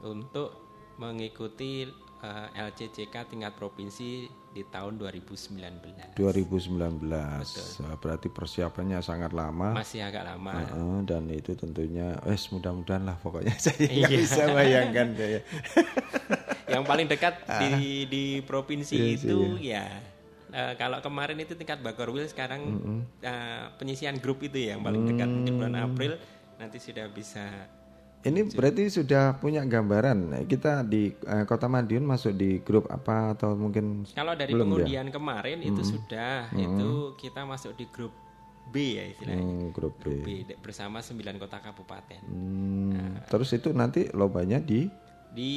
[0.00, 0.54] untuk
[0.98, 1.86] mengikuti
[2.20, 6.14] eh, LCCK tingkat provinsi di tahun 2019.
[6.14, 7.10] 2019.
[7.82, 9.74] Wah, Berarti persiapannya sangat lama.
[9.74, 10.54] Masih agak lama.
[10.54, 14.08] Heeh, dan itu tentunya, wes mudah-mudahan lah pokoknya saya nggak Iya.
[14.14, 15.40] bisa bayangkan saya.
[16.72, 17.74] yang paling dekat di
[18.06, 19.84] di provinsi Iya sih, itu ya
[20.48, 22.62] eh, kalau kemarin itu tingkat Bakorwil sekarang
[23.20, 25.84] eh, penyisian grup itu ya yang paling dekat mungkin bulan Mm.
[25.84, 26.12] April
[26.54, 27.42] nanti sudah bisa
[28.24, 30.48] Ini berarti sudah punya gambaran.
[30.48, 34.72] Kita di eh, Kota Madiun masuk di grup apa atau mungkin kalau dari belum ya?
[34.72, 38.16] pengundian kemarin itu sudah itu kita masuk di grup
[38.72, 39.44] B ya istilahnya.
[39.44, 40.48] Hmm, grup grup B.
[40.48, 42.20] B bersama 9 kota kabupaten.
[42.24, 44.88] Hmm, Terus itu nanti lombanya di?
[45.36, 45.54] Di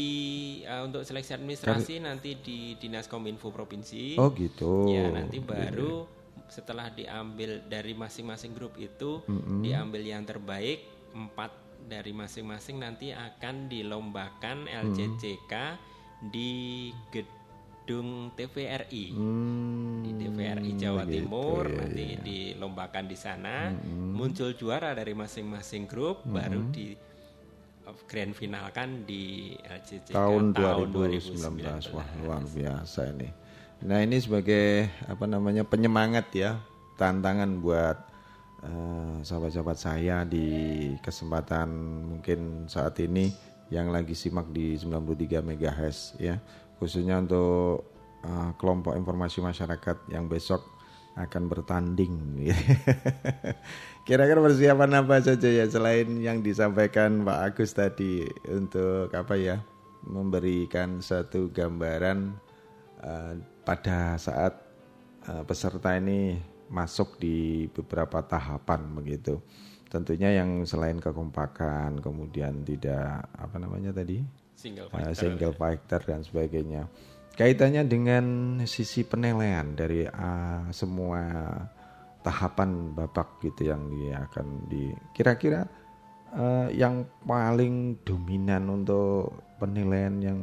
[0.68, 4.20] eh, untuk seleksi administrasi nanti di dinas kominfo provinsi.
[4.20, 4.92] Oh gitu.
[4.92, 6.04] Ya nanti baru
[6.52, 9.24] setelah diambil dari masing-masing grup itu
[9.64, 15.54] diambil yang terbaik empat dari masing-masing nanti akan dilombakan LCCK
[16.28, 23.72] di gedung TVRI Hmm, di TVRI Jawa begitu, Timur ya, nanti dilombakan di sana.
[23.88, 26.92] Muncul juara dari masing-masing grup baru di
[28.12, 31.96] grand finalkan di LCCK tahun tahun 2019.
[31.96, 33.32] Wah, luar biasa ini.
[33.88, 36.60] Nah, ini sebagai apa namanya penyemangat ya,
[37.00, 37.98] tantangan buat
[38.64, 40.48] eh, sahabat-sahabat saya di
[41.02, 41.70] kesempatan
[42.16, 43.34] mungkin saat ini
[43.68, 46.40] yang lagi simak di 93 MHz ya.
[46.78, 47.90] Khususnya untuk
[48.24, 50.64] eh, kelompok informasi masyarakat yang besok
[51.18, 52.14] akan bertanding.
[54.08, 59.58] Kira-kira persiapan apa saja ya selain yang disampaikan Pak Agus tadi untuk apa ya
[60.06, 62.38] memberikan satu gambaran
[63.02, 63.34] eh,
[63.68, 64.68] pada saat
[65.28, 69.40] uh, peserta ini masuk di beberapa tahapan begitu.
[69.88, 74.20] Tentunya yang selain kekompakan, kemudian tidak apa namanya tadi
[74.58, 76.92] single uh, fighter, single fighter dan sebagainya.
[77.38, 78.26] Kaitannya dengan
[78.66, 81.22] sisi penilaian dari uh, semua
[82.26, 85.64] tahapan babak gitu yang dia akan di kira-kira
[86.34, 90.40] uh, yang paling dominan untuk penilaian yang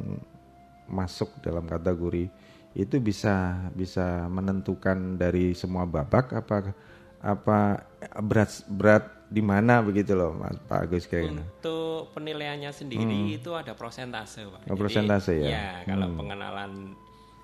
[0.89, 2.31] masuk dalam kategori
[2.75, 6.75] itu bisa bisa menentukan dari semua babak apa
[7.23, 7.87] apa
[8.19, 11.41] berat berat di mana begitu loh Mas Pak Agus kayaknya.
[11.41, 13.37] Untuk penilaiannya sendiri hmm.
[13.41, 14.69] itu ada prosentase Pak.
[14.69, 15.49] Oh, prosentase ya.
[15.49, 16.17] Ya, kalau hmm.
[16.19, 16.71] pengenalan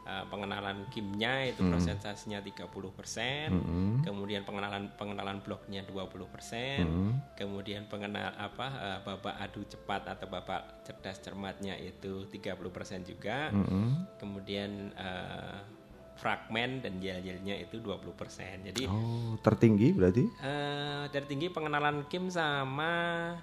[0.06, 1.72] uh, pengenalan kimnya itu hmm.
[1.74, 2.68] prosentasenya 30%,
[3.52, 4.06] hmm.
[4.06, 7.38] kemudian pengenalan pengenalan bloknya 20%, hmm.
[7.38, 13.50] kemudian pengenal apa uh, babak adu cepat atau babak cerdas cermatnya itu 30% juga.
[13.54, 14.06] Hmm.
[14.18, 15.82] Kemudian uh,
[16.22, 18.70] fragmen dan yel-yelnya itu 20%.
[18.70, 20.24] Jadi Oh, tertinggi berarti?
[20.38, 23.34] Uh, tertinggi pengenalan Kim sama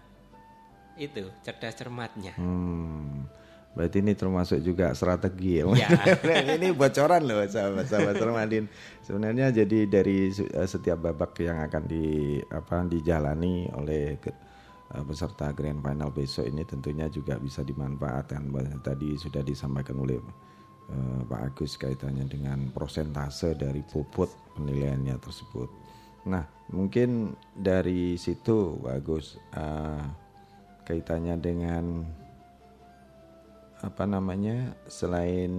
[0.94, 2.34] itu cerdas cermatnya.
[2.38, 3.26] Hmm.
[3.76, 5.68] Berarti ini termasuk juga strategi ya.
[5.70, 5.88] ya.
[6.58, 8.66] ini bocoran loh sahabat-sahabat Ramadin.
[9.04, 15.78] Sebenarnya jadi dari eh, setiap babak yang akan di apa dijalani oleh eh, peserta grand
[15.78, 18.50] final besok ini tentunya juga bisa dimanfaatkan.
[18.82, 20.18] Tadi sudah disampaikan oleh
[20.92, 25.68] uh, Pak Agus kaitannya dengan prosentase dari bobot penilaiannya tersebut.
[26.28, 30.04] Nah, mungkin dari situ Pak Agus uh,
[30.84, 32.04] kaitannya dengan
[33.78, 35.50] apa namanya selain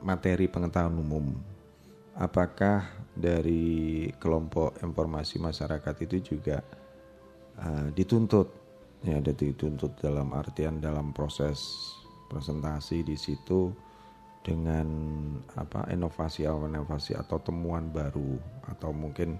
[0.00, 1.26] materi pengetahuan umum,
[2.16, 6.64] apakah dari kelompok informasi masyarakat itu juga
[7.60, 8.64] uh, dituntut?
[9.04, 11.60] Ya, dituntut dalam artian dalam proses
[12.32, 13.70] presentasi di situ
[14.40, 14.88] dengan
[15.54, 19.36] apa inovasi-inovasi atau temuan baru atau mungkin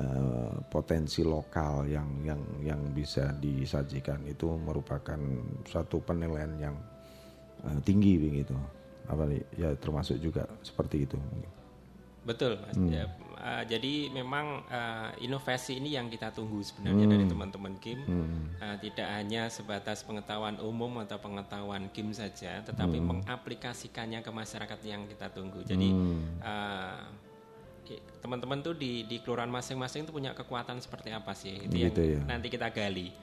[0.00, 4.24] uh, potensi lokal yang yang yang bisa disajikan.
[4.24, 5.20] Itu merupakan
[5.68, 6.76] satu penilaian yang
[7.66, 8.54] uh, tinggi begitu
[9.06, 11.18] apa ya termasuk juga seperti itu
[12.26, 12.90] betul mas hmm.
[12.90, 13.06] ya,
[13.38, 17.12] uh, jadi memang uh, inovasi ini yang kita tunggu sebenarnya hmm.
[17.14, 18.58] dari teman-teman Kim hmm.
[18.58, 23.06] uh, tidak hanya sebatas pengetahuan umum atau pengetahuan Kim saja tetapi hmm.
[23.06, 26.42] mengaplikasikannya ke masyarakat yang kita tunggu jadi hmm.
[26.42, 27.06] uh,
[28.18, 32.26] teman-teman tuh di di kelurahan masing-masing itu punya kekuatan seperti apa sih itu gitu yang
[32.26, 32.34] ya.
[32.34, 33.14] nanti kita gali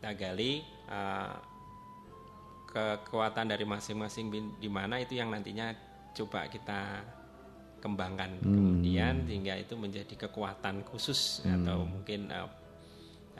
[0.00, 1.55] kita gali uh,
[2.76, 4.28] kekuatan dari masing-masing
[4.60, 5.72] di mana itu yang nantinya
[6.12, 7.00] coba kita
[7.80, 8.44] kembangkan hmm.
[8.44, 11.64] kemudian sehingga itu menjadi kekuatan khusus hmm.
[11.64, 12.48] atau mungkin uh,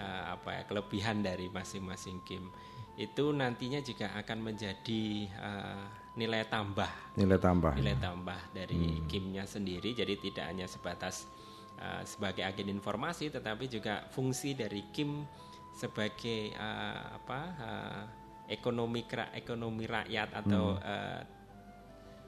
[0.00, 2.48] uh, apa ya kelebihan dari masing-masing game
[2.96, 5.84] itu nantinya juga akan menjadi uh,
[6.16, 6.88] nilai tambah
[7.20, 9.04] nilai tambah nilai tambah dari hmm.
[9.04, 11.28] gamenya sendiri jadi tidak hanya sebatas
[11.76, 15.28] uh, sebagai agen informasi tetapi juga fungsi dari game
[15.76, 18.02] sebagai uh, apa uh,
[18.48, 20.82] ekonomi ekonomi rakyat atau hmm.
[20.82, 21.20] uh,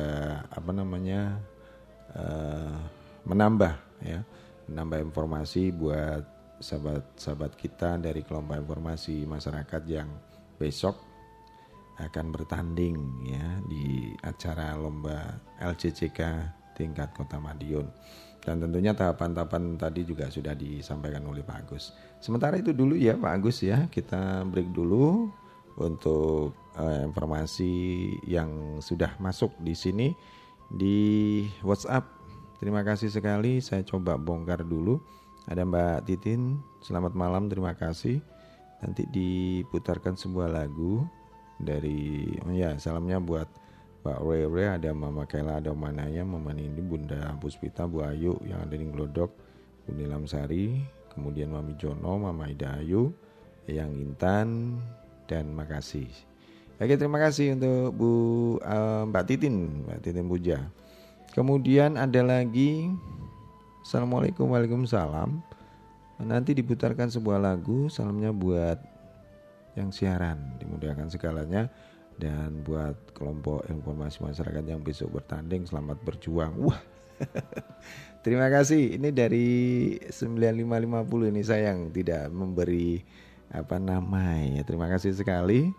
[0.50, 1.38] apa namanya
[2.18, 2.82] uh,
[3.30, 4.26] menambah ya
[4.66, 6.26] menambah informasi buat
[6.58, 10.10] sahabat-sahabat kita dari kelompok informasi masyarakat yang
[10.58, 10.98] besok
[12.02, 16.20] akan bertanding ya di acara lomba LCCK
[16.78, 17.90] tingkat Kota Madiun.
[18.38, 21.92] Dan tentunya tahapan-tahapan tadi juga sudah disampaikan oleh Pak Agus.
[22.22, 25.28] Sementara itu dulu ya Pak Agus ya, kita break dulu
[25.78, 27.74] untuk uh, informasi
[28.26, 30.08] yang sudah masuk di sini
[30.70, 30.98] di
[31.62, 32.06] WhatsApp.
[32.58, 33.62] Terima kasih sekali.
[33.62, 34.98] Saya coba bongkar dulu.
[35.46, 36.58] Ada Mbak Titin.
[36.82, 37.48] Selamat malam.
[37.48, 38.20] Terima kasih.
[38.82, 41.06] Nanti diputarkan sebuah lagu
[41.58, 43.50] dari oh ya salamnya buat
[44.06, 48.78] Mbak Rere, ada Mama Kela, ada Manaya, Mama Nindi, Bunda Puspita, Bu Ayu yang ada
[48.78, 49.36] di Glodok,
[49.84, 50.80] Bunda Lamsari,
[51.12, 53.12] kemudian Mami Jono, Mama Ida Ayu,
[53.68, 54.80] yang Intan
[55.28, 56.08] dan makasih.
[56.78, 58.12] Oke terima kasih untuk Bu
[58.62, 60.58] uh, Mbak Titin, Mbak Titin Puja.
[61.36, 62.90] Kemudian ada lagi
[63.88, 65.40] Assalamualaikum Waalaikumsalam.
[66.26, 68.82] Nanti diputarkan sebuah lagu salamnya buat
[69.78, 71.70] yang siaran dimudahkan segalanya
[72.18, 76.58] dan buat kelompok informasi masyarakat yang besok bertanding selamat berjuang.
[76.58, 76.82] Wah.
[78.26, 78.98] Terima kasih.
[78.98, 79.48] Ini dari
[80.10, 83.00] 9550 ini sayang tidak memberi
[83.52, 84.64] apa nama ya.
[84.68, 85.72] Terima kasih sekali.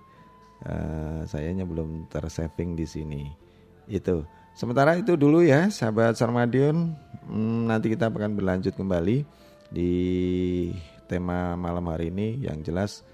[0.59, 3.23] Uh, sayanya belum tersaving di sini.
[3.87, 4.27] Itu.
[4.59, 6.99] Sementara itu dulu ya, sahabat Sarmadion.
[7.31, 9.23] Hmm, nanti kita akan berlanjut kembali
[9.71, 9.93] di
[11.07, 13.07] tema malam hari ini yang jelas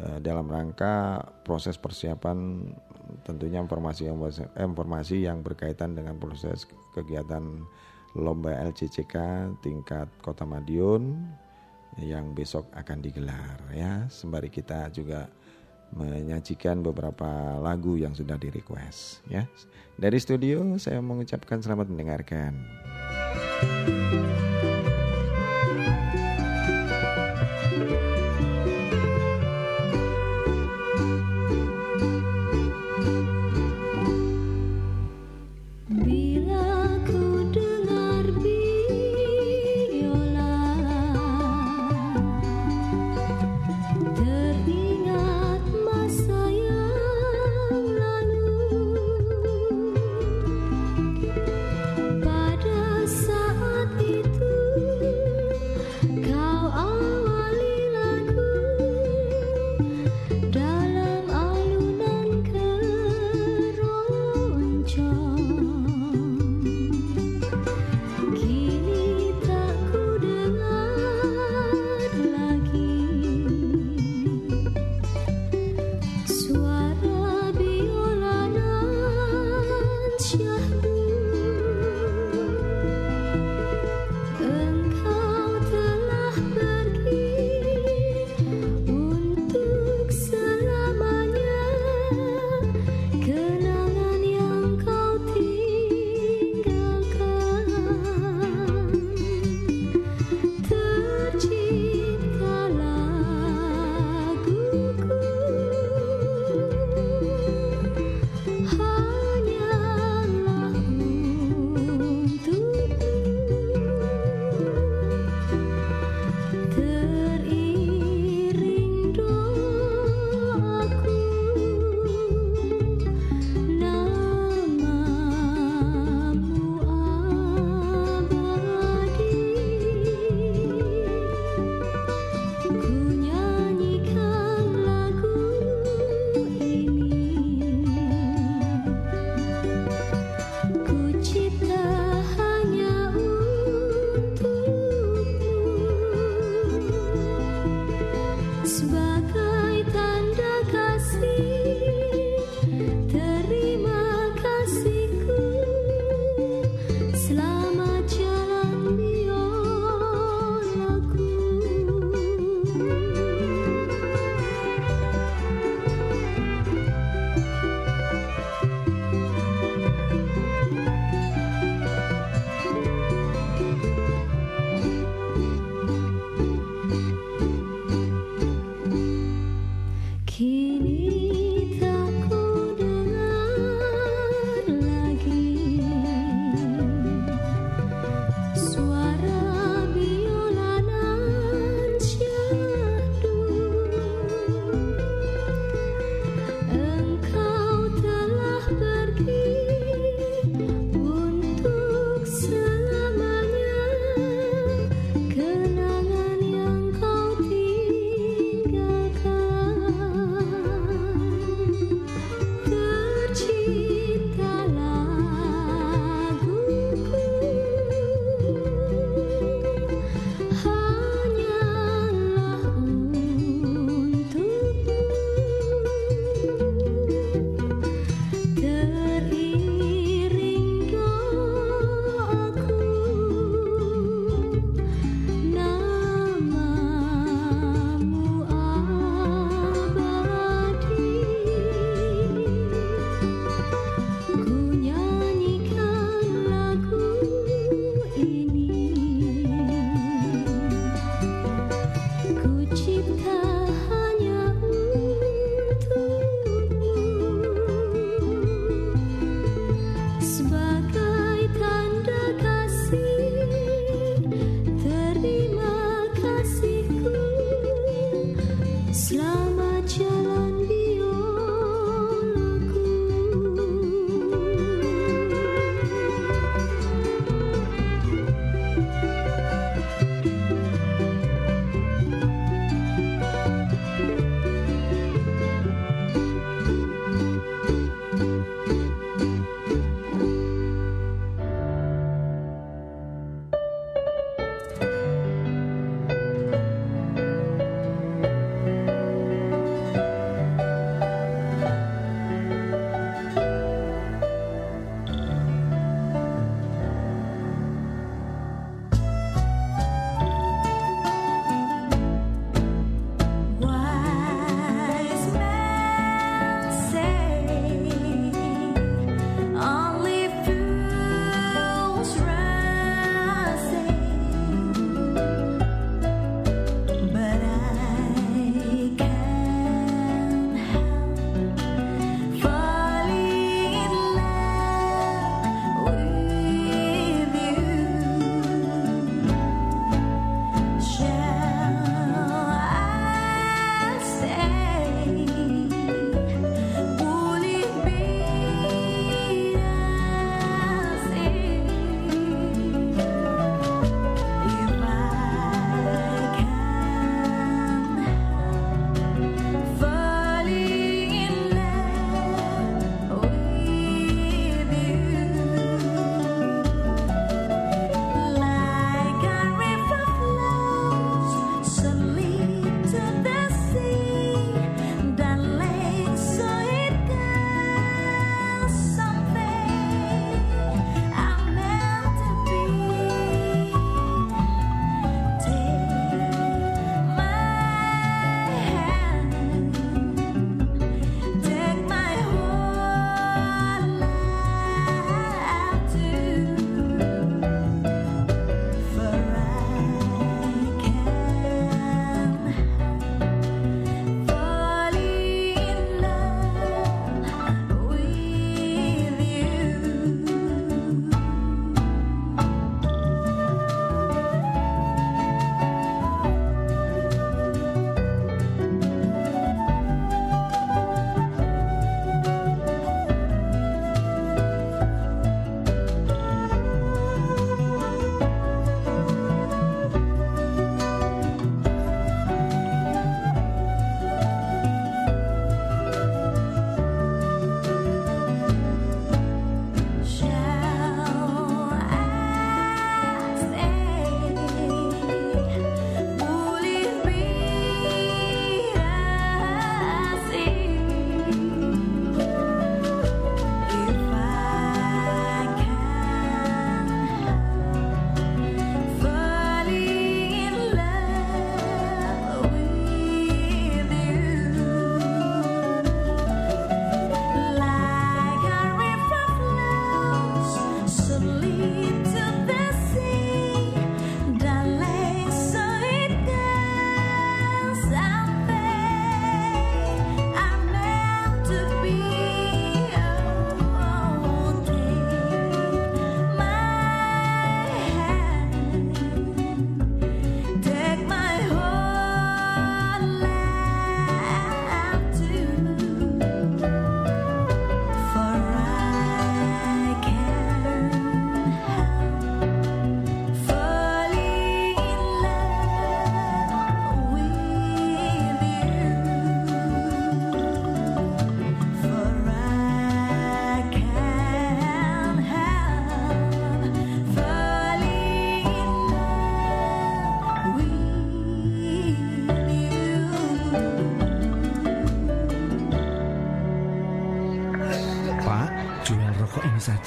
[0.00, 2.64] Eh, dalam rangka proses persiapan
[3.20, 4.08] tentunya informasi
[4.56, 6.64] informasi yang berkaitan dengan proses
[6.96, 7.60] kegiatan
[8.16, 9.16] lomba LCCK
[9.60, 11.20] tingkat Kota Madiun
[11.98, 15.26] yang besok akan digelar ya sembari kita juga
[15.90, 19.42] menyajikan beberapa lagu yang sudah di request ya
[19.98, 22.56] dari studio saya mengucapkan selamat mendengarkan.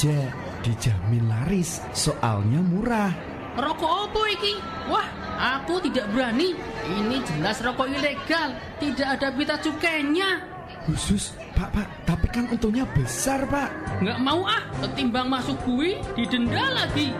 [0.04, 0.28] Saja
[0.68, 3.16] dijamin laris, soalnya murah.
[3.56, 4.60] Rokok apa iki?
[4.92, 5.08] Wah,
[5.40, 6.60] aku tidak berani.
[6.84, 8.52] Ini jelas rokok ilegal,
[8.84, 10.44] tidak ada pita cukainya.
[10.84, 14.04] Khusus, Pak, Pak, tapi kan untungnya besar, Pak.
[14.04, 17.16] Nggak mau ah, ketimbang masuk bui, didenda lagi.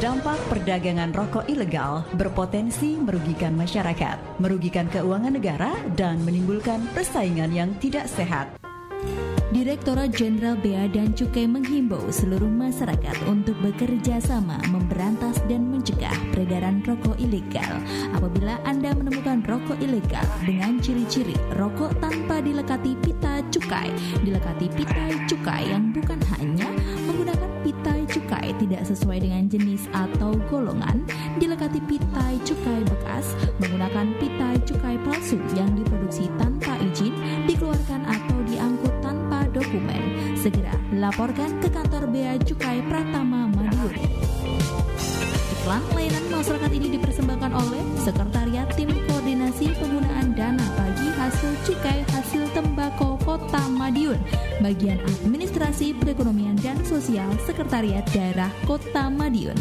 [0.00, 8.08] Dampak perdagangan rokok ilegal berpotensi merugikan masyarakat, merugikan keuangan negara, dan menimbulkan persaingan yang tidak
[8.08, 8.61] sehat.
[9.52, 16.80] Direktorat Jenderal Bea dan Cukai menghimbau seluruh masyarakat untuk bekerja sama memberantas dan mencegah peredaran
[16.88, 17.76] rokok ilegal.
[18.16, 23.92] Apabila Anda menemukan rokok ilegal dengan ciri-ciri rokok tanpa dilekati pita cukai,
[24.24, 26.72] dilekati pita cukai yang bukan hanya
[27.04, 31.04] menggunakan pita cukai tidak sesuai dengan jenis atau golongan,
[31.36, 37.12] dilekati pita cukai bekas, menggunakan pita cukai palsu yang diproduksi tanpa izin,
[37.44, 38.21] dikeluarkan atau.
[40.42, 43.94] Segera laporkan ke kantor Bea Cukai Pratama Madiun.
[45.54, 52.50] Iklan layanan masyarakat ini dipersembahkan oleh Sekretariat Tim Koordinasi Penggunaan Dana Bagi Hasil Cukai Hasil
[52.58, 54.18] Tembakau Kota Madiun,
[54.58, 59.54] Bagian Administrasi Perekonomian dan Sosial Sekretariat Daerah Kota Madiun.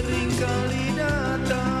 [0.00, 1.79] Sering kali datang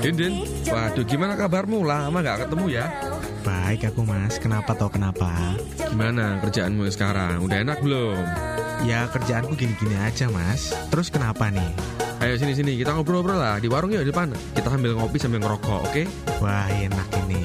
[0.00, 0.34] Din, Din.
[0.64, 1.84] Waduh, gimana kabarmu?
[1.84, 2.88] Lama gak ketemu ya?
[3.44, 5.54] Baik aku mas, kenapa tau kenapa?
[5.76, 7.44] Gimana kerjaanmu sekarang?
[7.44, 8.18] Udah enak belum?
[8.88, 11.68] Ya kerjaanku gini-gini aja mas Terus kenapa nih?
[12.24, 13.60] Ayo sini-sini, kita ngobrol-ngobrol lah.
[13.60, 14.32] Di warung yuk, di depan.
[14.56, 16.02] Kita sambil ngopi sambil ngerokok, oke?
[16.40, 17.44] Wah enak ini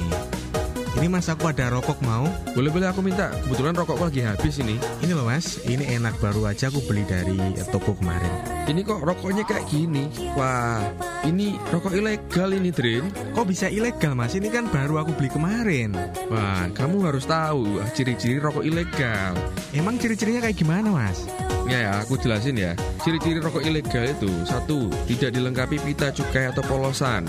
[0.96, 2.24] Ini mas aku ada rokok mau?
[2.56, 3.28] Boleh-boleh aku minta.
[3.44, 4.80] Kebetulan rokokku lagi habis ini.
[5.04, 7.36] Ini loh mas, ini enak baru aja aku beli dari
[7.68, 10.10] toko kemarin Ini kok rokoknya kayak gini?
[10.34, 10.82] Wah,
[11.22, 13.06] ini rokok ilegal ini, Drin.
[13.30, 14.34] Kok bisa ilegal mas?
[14.34, 15.94] Ini kan baru aku beli kemarin
[16.26, 19.38] Wah, kamu harus tahu ah, ciri-ciri rokok ilegal.
[19.70, 21.30] Emang ciri-cirinya kayak gimana mas?
[21.70, 22.74] Ya, ya, aku jelasin ya.
[23.02, 27.26] Ciri-ciri rokok ilegal itu satu, tidak dilengkapi pita cukai atau polosan.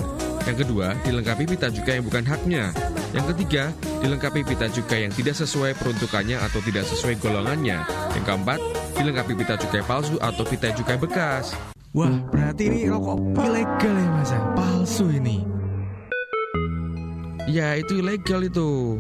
[0.50, 2.74] Yang kedua, dilengkapi pita cukai yang bukan haknya.
[3.14, 7.82] Yang ketiga, dilengkapi pita cukai yang tidak sesuai peruntukannya atau tidak sesuai golongannya.
[8.14, 8.60] Yang keempat,
[8.98, 11.54] dilengkapi pita cukai palsu atau pita cukai bekas.
[11.96, 14.42] Wah berarti ini rokok ilegal ya mas ya?
[14.54, 15.58] Palsu ini
[17.48, 19.00] Ya, itu ilegal itu.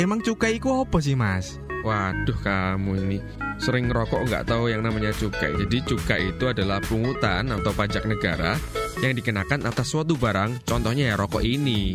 [0.00, 1.60] Emang cukai itu apa sih mas?
[1.84, 3.18] Waduh kamu ini
[3.60, 5.52] sering ngerokok nggak tahu yang namanya cukai.
[5.60, 8.56] Jadi cukai itu adalah pungutan atau pajak negara
[9.04, 10.64] yang dikenakan atas suatu barang.
[10.64, 11.92] Contohnya ya rokok ini.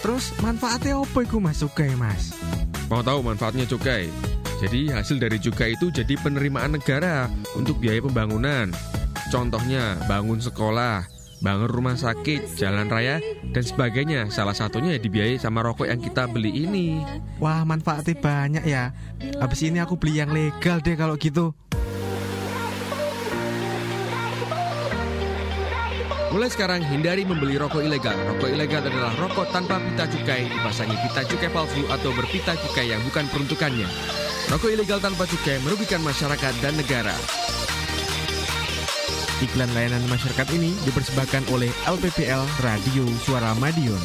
[0.00, 2.32] Terus manfaatnya apa itu mas cukai mas?
[2.88, 4.08] Mau tahu manfaatnya cukai?
[4.58, 8.74] Jadi hasil dari cukai itu jadi penerimaan negara untuk biaya pembangunan.
[9.30, 11.06] Contohnya bangun sekolah,
[11.38, 13.22] bangun rumah sakit, jalan raya,
[13.54, 14.26] dan sebagainya.
[14.34, 16.98] Salah satunya ya dibiayai sama rokok yang kita beli ini.
[17.38, 18.90] Wah manfaatnya banyak ya
[19.38, 21.54] Habis ini aku beli yang legal deh kalau gitu
[26.28, 28.12] Mulai sekarang hindari membeli rokok ilegal.
[28.28, 33.00] Rokok ilegal adalah rokok tanpa pita cukai, dipasangi pita cukai palsu atau berpita cukai yang
[33.08, 33.88] bukan peruntukannya.
[34.52, 37.16] Rokok ilegal tanpa cukai merugikan masyarakat dan negara.
[39.40, 44.02] Iklan layanan masyarakat ini dipersembahkan oleh LPPL Radio Suara Madiun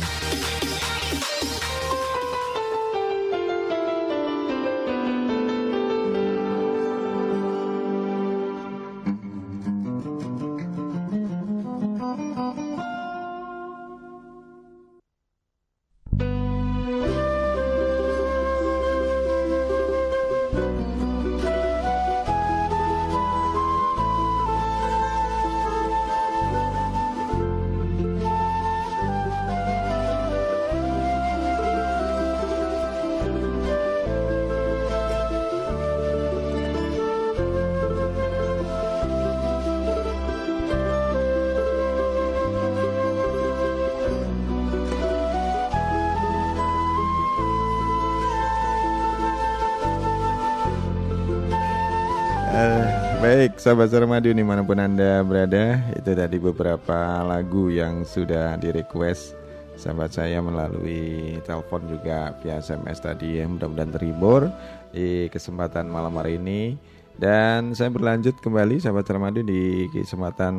[53.23, 58.59] baik, sahabat Suara Madiun di mana pun Anda berada Itu tadi beberapa lagu yang sudah
[58.59, 59.39] di request
[59.79, 63.47] Sahabat saya melalui telepon juga via SMS tadi ya.
[63.49, 64.51] Mudah-mudahan terhibur
[64.93, 66.77] di kesempatan malam hari ini.
[67.17, 70.53] Dan saya berlanjut kembali sahabat Suara Madiun di kesempatan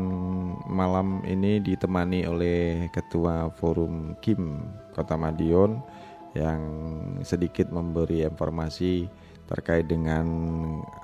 [0.66, 4.64] malam ini ditemani oleh Ketua Forum Kim
[4.96, 5.78] Kota Madiun
[6.32, 6.62] Yang
[7.28, 10.26] sedikit memberi informasi terkait dengan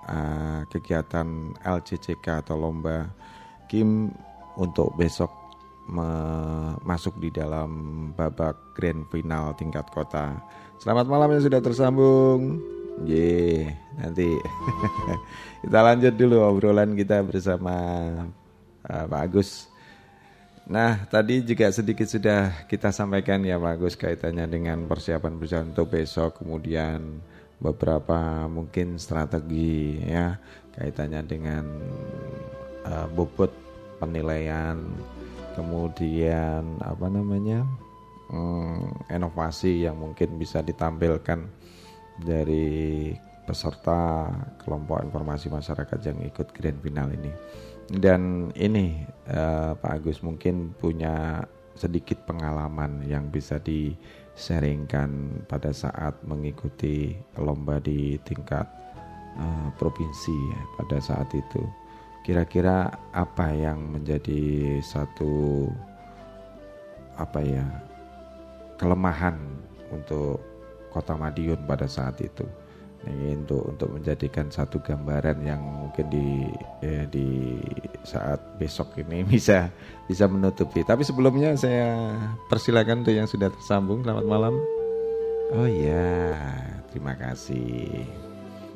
[0.08, 3.08] uh, kegiatan LCCK atau lomba
[3.70, 4.10] Kim
[4.58, 5.30] untuk besok
[6.86, 7.70] masuk di dalam
[8.14, 10.38] babak grand final tingkat kota.
[10.78, 12.62] Selamat malam yang sudah tersambung.
[13.02, 13.64] Ye,
[13.96, 14.28] nanti
[15.64, 17.74] kita lanjut dulu obrolan kita bersama
[18.84, 19.72] uh, Pak Agus.
[20.70, 26.44] Nah, tadi juga sedikit sudah kita sampaikan ya Pak Agus kaitannya dengan persiapan-persiapan untuk besok,
[26.44, 27.24] kemudian
[27.60, 30.40] beberapa mungkin strategi ya
[30.74, 31.64] kaitannya dengan
[32.88, 33.52] uh, bobot
[34.00, 34.80] penilaian
[35.52, 37.68] kemudian apa namanya
[38.32, 41.44] hmm, inovasi yang mungkin bisa ditampilkan
[42.22, 43.12] dari
[43.44, 44.30] peserta
[44.62, 47.32] kelompok informasi masyarakat yang ikut grand final ini.
[47.90, 51.42] Dan ini uh, Pak Agus mungkin punya
[51.74, 53.90] sedikit pengalaman yang bisa di
[54.40, 58.64] sharingkan pada saat mengikuti lomba di tingkat
[59.36, 61.60] uh, provinsi ya, pada saat itu.
[62.24, 65.68] Kira-kira apa yang menjadi satu
[67.20, 67.64] apa ya
[68.80, 69.36] kelemahan
[69.92, 70.40] untuk
[70.88, 72.48] kota Madiun pada saat itu
[73.08, 76.52] ini untuk untuk menjadikan satu gambaran yang mungkin di
[76.84, 77.56] eh, di
[78.04, 79.72] saat besok ini bisa
[80.04, 80.84] bisa menutupi.
[80.84, 82.12] Tapi sebelumnya saya
[82.48, 84.04] persilakan untuk yang sudah tersambung.
[84.04, 84.54] Selamat malam.
[85.50, 86.36] Oh iya,
[86.92, 88.04] terima kasih.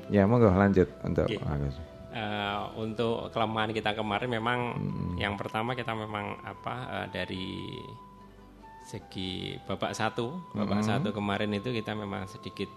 [0.08, 1.38] Ya monggo lanjut untuk Oke.
[1.40, 1.76] Agus.
[2.14, 5.18] Eh, untuk kelemahan kita kemarin memang Hmm.
[5.18, 7.46] yang pertama kita memang apa eh, dari
[8.84, 10.88] segi babak satu babak Hmm.
[10.94, 12.68] satu kemarin itu kita memang sedikit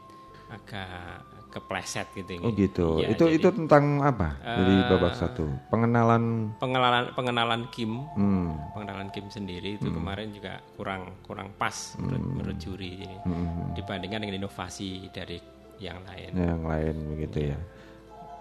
[0.48, 2.88] agak kepleset gitu Oh gitu.
[3.00, 4.36] Iya, itu jadi, itu tentang apa?
[4.38, 6.52] Jadi Eh, babak satu pengenalan.
[6.58, 8.60] pengenalan pengenalan Kim Hmm.
[8.72, 13.72] pengenalan Kim sendiri itu kemarin juga kurang kurang pas menurut, menurut juri ini Hmm.
[13.74, 15.40] dibandingkan dengan inovasi dari
[15.78, 17.58] yang lain yang lain begitu ya.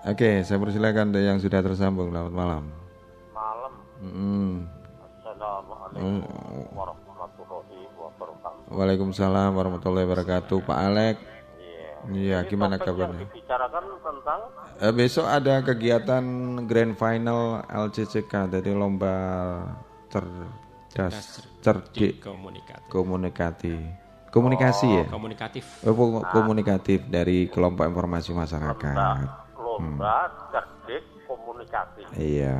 [0.06, 2.10] Oke, saya persilakan untuk yang sudah tersambung.
[2.10, 2.64] Selamat malam.
[3.32, 4.54] malam Hmm.
[5.20, 6.22] Assalamualaikum
[6.72, 10.58] warahmatullahi wabarakatuh Waalaikumsalam warahmatullahi wabarakatuh.
[10.62, 11.35] Pak Alek.
[12.08, 13.18] Iya, gimana kabarnya?
[13.20, 14.40] dibicarakan tentang
[14.76, 16.24] Eh, besok ada kegiatan
[16.62, 19.14] grand final LCCK, jadi lomba
[20.06, 23.72] cerdas, cerdik, komunikatif komunikasi,
[24.28, 28.96] komunikasi ya, komunikatif Oh, ko- komunikatif dari kelompok informasi masyarakat.
[29.56, 30.16] lomba
[30.50, 32.56] cerdik komunikasi Iya,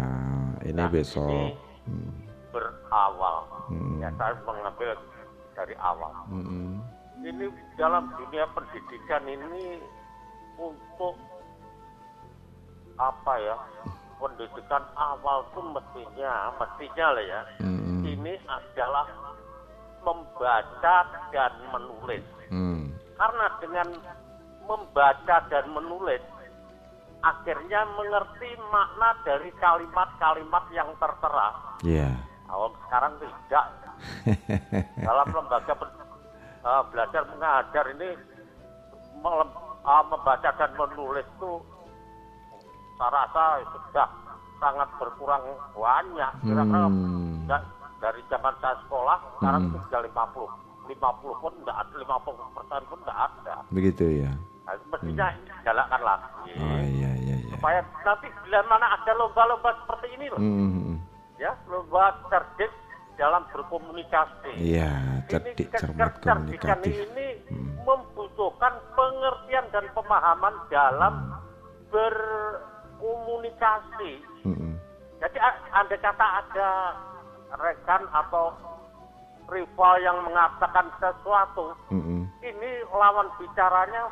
[0.65, 1.29] ini Nah, besok.
[1.29, 1.53] ini
[1.87, 2.13] Hmm.
[2.51, 3.37] berawal
[3.69, 4.01] Hmm.
[4.01, 4.97] ya saya mengambil
[5.53, 6.81] dari awal Mm-mm.
[7.19, 9.81] Ini dalam dunia pendidikan ini
[10.57, 11.17] untuk
[12.97, 13.57] apa ya
[14.17, 18.01] pendidikan awal tuh mestinya mestinya lah ya Mm-mm.
[18.03, 19.05] ini adalah
[20.01, 20.97] membaca
[21.31, 22.95] dan menulis Hmm.
[23.19, 23.89] karena dengan
[24.63, 26.23] membaca dan menulis
[27.19, 31.49] akhirnya mengerti makna dari kalimat-kalimat yang tertera
[31.83, 32.15] Iya.
[32.47, 33.67] kalau sekarang tidak
[35.03, 36.06] dalam lembaga pen-
[36.67, 38.09] eh, belajar mengajar ini
[39.17, 41.53] melem- eh, membaca dan menulis itu
[42.97, 44.09] saya rasa sudah
[44.57, 47.45] sangat berkurang banyak kira-kira Hmm.
[47.45, 49.77] da- dari zaman saya sekolah sekarang Hmm.
[49.79, 50.49] sudah 50
[50.87, 54.33] 50 pun tidak ada 50 persen pun tidak ada Begitu ya.
[54.65, 57.53] nah, mestinya ini digalakkan lagi Oh iya iya iya.
[57.53, 60.97] supaya nanti bila mana ada lomba-lomba seperti ini loh Hmm.
[61.37, 62.73] ya lomba cerdik
[63.17, 66.95] dalam berkomunikasi Iya, cerdik cermat komunikatif.
[67.11, 67.41] ini
[67.83, 71.33] membutuhkan pengertian dan pemahaman dalam
[71.89, 74.21] berkomunikasi.
[74.45, 74.77] Mm-mm.
[75.17, 76.93] Jadi a- andai kata ada
[77.57, 78.53] rekan atau
[79.47, 82.27] rival yang mengatakan sesuatu, Mm-mm.
[82.41, 84.11] ini lawan bicaranya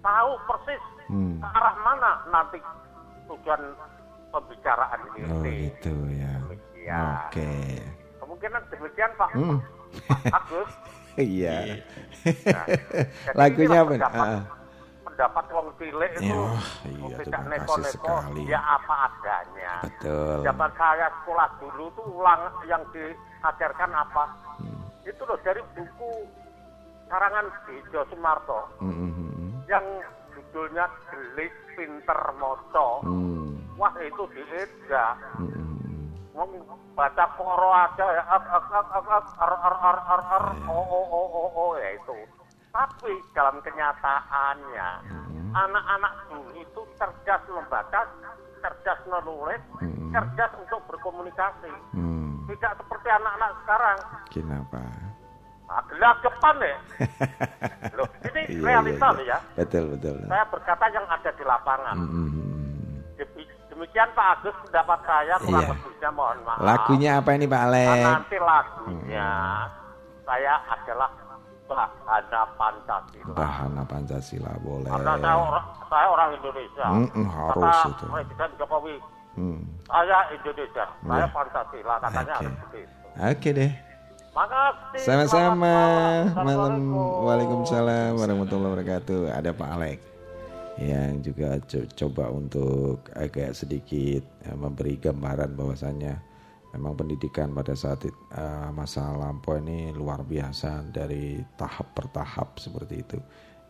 [0.00, 1.38] tahu persis Hmm.
[1.38, 2.58] ke arah mana nanti
[3.28, 3.60] tujuan
[4.32, 5.20] pembicaraan ini.
[5.28, 6.32] Oh gitu ya.
[7.28, 7.52] Oke.
[8.32, 9.58] Kemungkinan demikian Pak Hmm.
[10.24, 10.70] Agus.
[11.12, 11.84] Iya.
[12.24, 13.92] Nah, jadi Lagunya apa?
[13.92, 14.40] Pendapat, Ah,
[15.04, 16.56] pendapat wong cilik itu wong
[17.12, 18.14] iya, tidak neko-neko,
[18.48, 19.74] ya apa adanya.
[19.84, 20.40] Betul.
[20.40, 24.24] Zaman saya sekolah dulu tuh ulang yang diajarkan apa?
[24.56, 24.80] Hmm.
[25.04, 26.10] Itu loh dari buku
[27.12, 29.68] karangan Bejo Sumarto Mm-mm.
[29.68, 29.84] yang
[30.32, 33.04] judulnya Gelis Pinter Moco.
[33.04, 33.60] Hmm.
[33.76, 35.20] Wah itu dieda.
[35.36, 35.81] Mm-mm.
[36.92, 40.64] Baca poro aja ya ak ak ak ak ar ar ar ar ar Iya.
[40.68, 42.16] o o o o o ya itu.
[42.68, 45.52] Tapi dalam kenyataannya Hmm.
[45.52, 48.00] anak-anak dulu itu cerdas membaca,
[48.58, 50.08] cerdas menulis, Hmm.
[50.08, 51.68] cerdas untuk berkomunikasi.
[51.92, 52.48] Hmm.
[52.48, 53.98] Tidak seperti anak-anak sekarang.
[54.28, 54.80] Kenapa?
[55.68, 56.76] Nah, gelagapan ya.
[57.96, 59.36] Loh, ini Iya, realita iya, iya.
[59.36, 59.38] ya.
[59.56, 60.16] Betul betul.
[60.28, 61.96] Saya berkata yang ada di lapangan.
[61.96, 62.71] Mm-mm.
[63.72, 65.72] Demi- Demikian Pak Agus pendapat saya kurang Iya.
[65.72, 66.60] lebihnya mohon maaf.
[66.60, 68.04] Lagunya apa ini Pak Nah, Alek?
[68.04, 69.28] nanti lagunya
[70.22, 71.10] saya adalah
[71.64, 73.32] bahana Pancasila.
[73.32, 74.92] Bahana Pancasila boleh.
[74.92, 76.86] Karena saya orang, saya orang Indonesia.
[76.86, 78.04] Mm-mm, harus Kata itu.
[78.06, 78.96] Presiden Jokowi,
[79.32, 79.60] Hmm.
[79.88, 81.26] saya Indonesia, saya Iya.
[81.32, 82.44] Pancasila, katanya Oke.
[82.44, 82.94] harus begitu.
[83.16, 83.72] Oke deh.
[84.32, 85.00] Makasih.
[85.00, 85.76] Sama-sama.
[86.34, 86.76] Malam.
[87.24, 89.20] Waalaikumsalam warahmatullahi wabarakatuh.
[89.28, 90.11] Ada Pak Alek
[90.80, 96.14] yang juga co- coba untuk agak sedikit eh, memberi gambaran bahwasannya
[96.72, 102.94] memang pendidikan pada saat eh, masa lampau ini luar biasa dari tahap per tahap seperti
[103.04, 103.18] itu.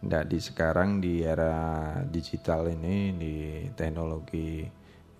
[0.02, 3.34] Tidak di sekarang di era digital ini di
[3.74, 4.66] teknologi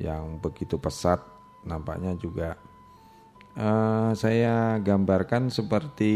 [0.02, 1.22] yang begitu pesat
[1.66, 2.54] nampaknya juga
[3.58, 6.14] eh, saya gambarkan seperti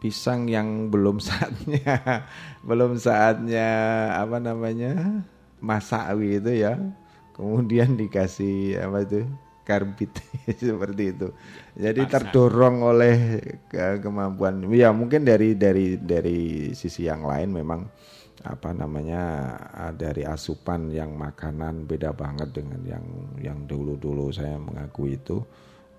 [0.00, 2.24] pisang yang belum saatnya
[2.68, 3.68] belum saatnya
[4.16, 5.22] apa namanya
[5.60, 6.80] masawi itu ya
[7.36, 9.20] kemudian dikasih apa itu
[9.64, 10.10] karbit
[10.58, 11.28] seperti itu.
[11.78, 12.10] Jadi Dipaksa.
[12.10, 13.16] terdorong oleh
[13.70, 14.66] ke- kemampuan.
[14.74, 17.86] Ya mungkin dari dari dari sisi yang lain memang
[18.40, 19.22] apa namanya
[19.92, 23.04] dari asupan yang makanan beda banget dengan yang
[23.36, 25.44] yang dulu-dulu saya mengakui itu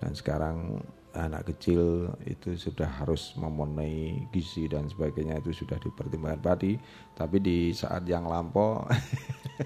[0.02, 0.82] dan sekarang
[1.12, 6.76] anak kecil itu sudah harus memenuhi gizi dan sebagainya itu sudah dipertimbangkan padi.
[7.12, 8.84] Tapi di saat yang lampau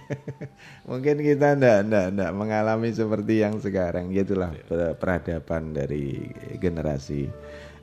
[0.90, 4.10] mungkin kita ndak ndak ndak mengalami seperti yang sekarang.
[4.10, 7.30] Itulah per- peradaban dari generasi.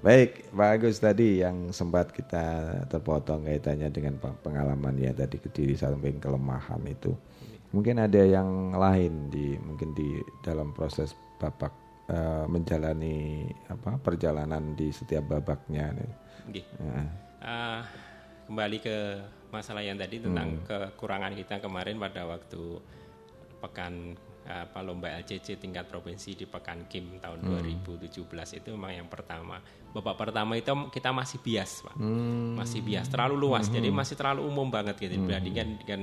[0.03, 5.80] Baik Pak Agus tadi yang sempat kita terpotong kaitannya dengan pe- pengalaman ya tadi kediri
[5.80, 7.16] samping kelemahan itu.
[7.72, 14.89] Mungkin ada yang lain di mungkin di dalam proses babak eh, menjalani apa perjalanan di
[14.91, 15.93] setiap babaknya
[16.49, 16.66] Nggih.
[16.80, 17.08] Heeh.
[17.43, 17.84] Ah,
[18.47, 18.97] kembali ke
[19.51, 22.82] masalah yang tadi tentang kekurangan kita kemarin pada waktu
[23.62, 28.12] pekan apa lomba LCC tingkat provinsi di Pekan Kim tahun 2017
[28.60, 29.64] itu memang yang pertama.
[29.95, 31.95] Babak pertama itu kita masih bias, Pak.
[32.60, 33.72] Masih bias, terlalu luas.
[33.72, 36.01] Jadi masih terlalu umum banget gitu dibandingkan dengan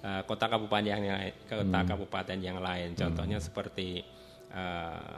[0.00, 2.96] eh, kota kabupaten yang lain, kota kabupaten yang lain.
[2.96, 4.00] Contohnya seperti
[4.48, 5.16] eh,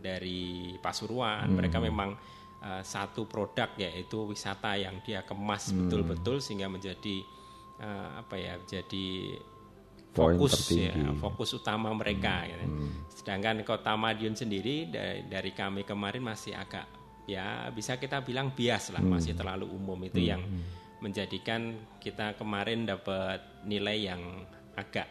[0.00, 2.14] dari Pasuruan, mereka memang
[2.62, 7.22] eh, satu produk yaitu wisata yang dia kemas betul-betul sehingga menjadi
[7.80, 9.36] eh, apa ya, jadi
[10.16, 12.48] fokus ya, fokus utama mereka.
[12.48, 12.64] gitu.
[13.12, 16.88] Sedangkan kota Madiun sendiri dari, dari kami kemarin masih agak
[17.28, 20.00] ya bisa kita bilang bias lah, masih terlalu umum.
[20.08, 20.40] Itu yang
[21.04, 24.22] menjadikan kita kemarin dapat nilai yang
[24.72, 25.04] agak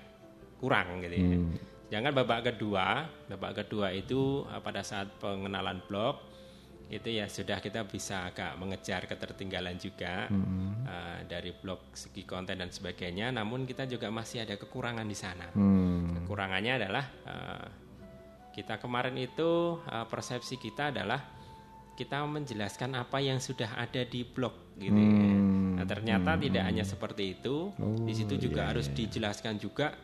[0.58, 1.38] kurang gitu ya.
[1.86, 6.36] Jangan babak kedua, babak kedua itu eh, pada saat pengenalan blog
[6.86, 10.30] itu ya sudah kita bisa agak mengejar ketertinggalan juga
[10.86, 13.34] eh, dari blog segi konten dan sebagainya.
[13.34, 15.50] Namun kita juga masih ada kekurangan di sana.
[16.22, 17.66] Kekurangannya adalah eh,
[18.54, 21.22] kita kemarin itu eh, persepsi kita adalah
[21.96, 25.00] kita menjelaskan apa yang sudah ada di blog gitu.
[25.00, 25.38] ya.
[25.80, 27.72] Nah, ternyata tidak hanya seperti itu.
[28.04, 29.96] di situ juga harus dijelaskan juga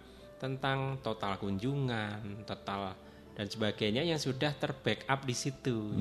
[0.42, 2.98] tentang total kunjungan, total
[3.32, 5.94] dan sebagainya yang sudah terbackup di situ.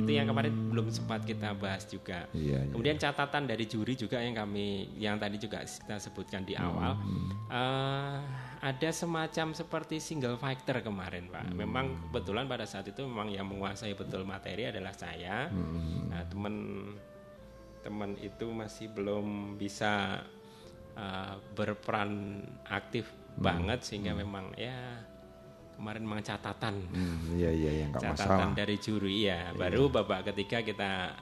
[0.00, 2.24] Itu yang kemarin belum sempat kita bahas juga.
[2.32, 2.72] Iya, iya.
[2.72, 6.96] Kemudian catatan dari juri juga yang kami yang tadi juga kita sebutkan di awal
[7.52, 8.16] eh,
[8.58, 11.52] ada semacam seperti single fighter kemarin pak.
[11.52, 15.52] Memang kebetulan pada saat itu memang yang menguasai betul materi adalah saya.
[16.08, 16.54] Nah, teman
[17.84, 20.24] teman itu masih belum bisa
[20.96, 24.74] eh, berperan aktif banget sehingga memang ya
[25.78, 26.74] kemarin memang catatan.
[26.90, 28.58] Hmm, iya iya yang catatan masalah.
[28.58, 31.14] dari juri ya baru babak ketiga kita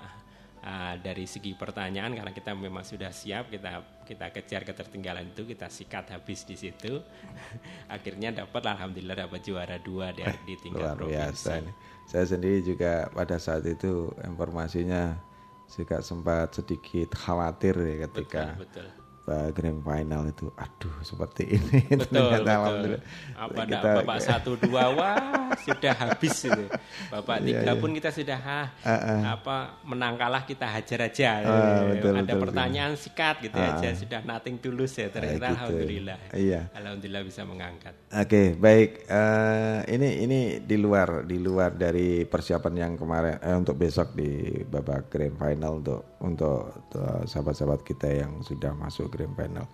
[0.64, 5.68] uh, dari segi pertanyaan karena kita memang sudah siap kita kita kejar ketertinggalan itu kita
[5.68, 7.04] sikat habis di situ
[7.94, 11.68] akhirnya dapat alhamdulillah dapat juara dua di, di tingkat Luar biasa provinsi.
[11.68, 11.72] ini.
[12.06, 15.18] Saya sendiri juga pada saat itu informasinya
[15.66, 18.86] juga sempat sedikit khawatir ya ketika betul
[19.26, 20.46] uh, grand final itu.
[20.52, 21.78] Aduh seperti ini.
[22.00, 23.02] betul Ternyata betul alhamdulillah
[23.36, 25.18] apa kita- bapak satu dua wah
[25.58, 26.64] sudah habis itu
[27.12, 27.74] bapak Iya, tiga iya.
[27.76, 29.20] pun kita sudah ah, Ah, ah.
[29.34, 33.88] apa menang kalah kita hajar aja Ah, betul, ada betul, pertanyaan sikat gitu Ah, aja
[33.88, 33.94] ah.
[33.94, 35.52] sudah nothing tulus ya ternyata gitu.
[35.52, 36.60] alhamdulillah Iya.
[36.72, 39.04] alhamdulillah bisa mengangkat Oke, baik.
[39.04, 44.30] Eh, ini ini di luar di luar dari persiapan yang kemarin eh, untuk besok di
[44.62, 49.66] babak grand final untuk untuk eh, sahabat-sahabat kita yang sudah masuk grand final.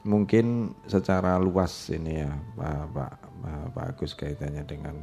[0.00, 3.12] Mungkin secara luas ini ya, Pak Pak,
[3.76, 4.96] Pak Agus kaitannya dengan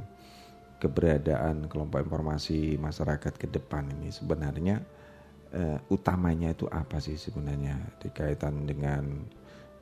[0.82, 4.10] keberadaan kelompok informasi masyarakat ke depan ini.
[4.10, 4.82] Sebenarnya
[5.54, 7.78] eh, utamanya itu apa sih sebenarnya?
[8.02, 9.06] Dikaitan dengan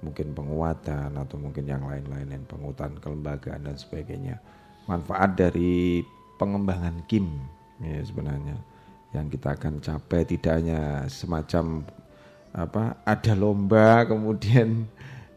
[0.04, 4.38] mungkin penguatan atau mungkin yang lain-lain yang penguatan kelembagaan dan sebagainya.
[4.86, 6.04] Manfaat dari
[6.36, 7.40] pengembangan kim
[7.80, 8.75] ya sebenarnya
[9.16, 11.88] yang kita akan capai tidak hanya semacam
[12.56, 14.88] apa ada lomba kemudian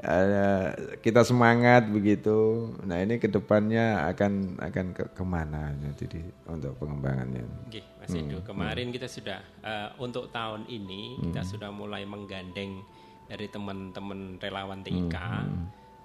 [0.02, 2.70] eh, kita semangat begitu.
[2.86, 7.42] Nah ini ke depannya akan akan ke ke mana jadi untuk pengembangannya?
[7.66, 8.38] Oke, Mas Edo.
[8.46, 12.82] Kemarin kita sudah eh, untuk tahun ini kita sudah mulai menggandeng
[13.28, 15.16] dari teman-teman relawan TIK.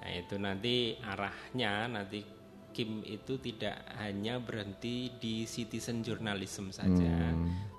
[0.04, 2.43] Nah itu nanti arahnya nanti
[2.74, 7.32] Kim itu tidak hanya berhenti di citizen journalism saja,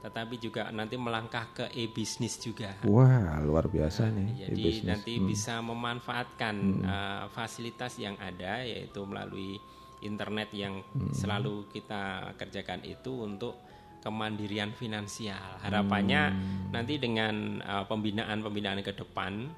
[0.07, 2.79] tetapi juga nanti melangkah ke e-bisnis juga.
[2.87, 4.87] wah luar biasa nih Jadi e-business.
[4.87, 6.55] nanti bisa memanfaatkan
[6.87, 9.59] uh, fasilitas yang ada yaitu melalui
[10.07, 13.57] internet yang selalu kita kerjakan itu untuk
[14.05, 15.57] kemandirian finansial.
[15.65, 16.37] Harapannya
[16.69, 19.49] nanti dengan uh, pembinaan-pembinaan ke depan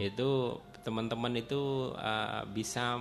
[0.00, 2.96] itu teman-teman itu uh, bisa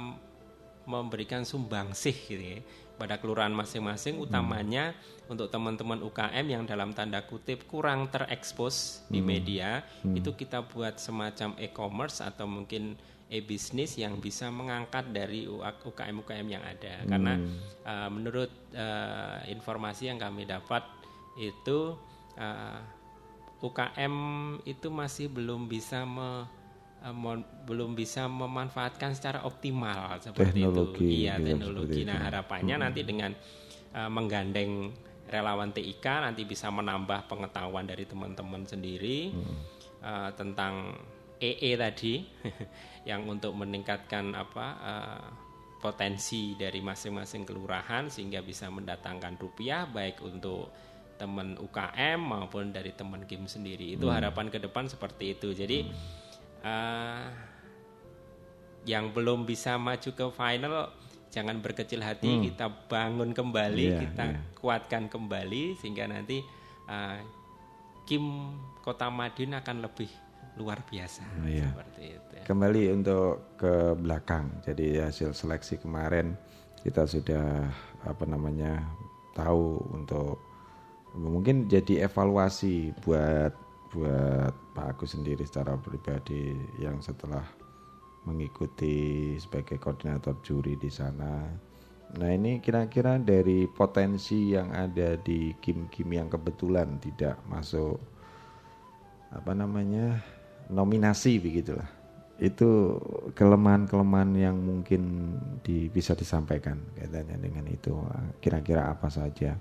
[0.90, 2.60] memberikan sumbangsih gitu ya
[3.00, 4.92] pada kelurahan masing-masing utamanya
[5.32, 9.30] untuk teman-teman UKM yang dalam tanda kutip kurang terekspos di Hmm.
[9.30, 9.70] media
[10.18, 17.06] itu kita buat semacam e-commerce atau mungkin e-bisnis yang bisa mengangkat dari UKM-UKM yang ada.
[17.06, 17.38] Karena
[17.86, 20.82] uh, menurut uh, informasi yang kami dapat
[21.38, 21.94] itu
[22.36, 22.80] uh,
[23.62, 24.16] UKM
[24.66, 26.59] itu masih belum bisa me-
[27.04, 27.16] eh,
[27.66, 31.20] belum bisa memanfaatkan secara optimal seperti Teknologi, itu.
[31.26, 32.02] Iya, teknologi.
[32.04, 32.26] Nah, itu.
[32.28, 33.32] harapannya nanti dengan
[33.94, 34.72] eh, menggandeng
[35.30, 39.30] relawan TIK nanti bisa menambah pengetahuan dari teman-teman sendiri
[40.02, 40.98] eh, tentang
[41.40, 42.26] EE tadi
[43.10, 45.28] yang untuk meningkatkan apa eh,
[45.80, 50.68] potensi dari masing-masing kelurahan sehingga bisa mendatangkan rupiah baik untuk
[51.16, 53.96] teman UKM maupun dari teman Kim sendiri.
[53.96, 54.16] Itu Hmm.
[54.20, 55.52] harapan ke depan seperti itu.
[55.56, 55.88] Jadi
[56.62, 57.24] eh,
[58.86, 60.90] yang belum bisa maju ke final
[61.30, 62.42] jangan berkecil hati, Hmm.
[62.42, 64.40] kita bangun kembali, Iya, kita iya.
[64.58, 66.42] kuatkan kembali sehingga nanti
[66.90, 67.20] eh,
[68.04, 68.50] Kim
[68.82, 70.10] Kota Madiun akan lebih
[70.58, 71.70] luar biasa Iya.
[71.70, 72.32] seperti itu.
[72.34, 72.44] ya.
[72.44, 74.50] Kembali untuk ke belakang.
[74.66, 76.34] Jadi hasil seleksi kemarin
[76.82, 77.70] kita sudah
[78.02, 78.82] apa namanya
[79.38, 80.42] tahu untuk
[81.14, 83.54] mungkin jadi evaluasi buat
[83.90, 87.42] buat Pak Agus sendiri secara pribadi yang setelah
[88.30, 91.50] mengikuti sebagai koordinator juri di sana.
[92.10, 98.02] Nah ini kira-kira dari potensi yang ada di Kim-Kim yang kebetulan tidak masuk
[99.30, 100.22] apa namanya
[100.74, 101.86] nominasi begitulah.
[102.40, 102.98] Itu
[103.36, 107.94] kelemahan-kelemahan yang mungkin di, bisa disampaikan kaitannya dengan itu.
[108.40, 109.60] Kira-kira apa saja?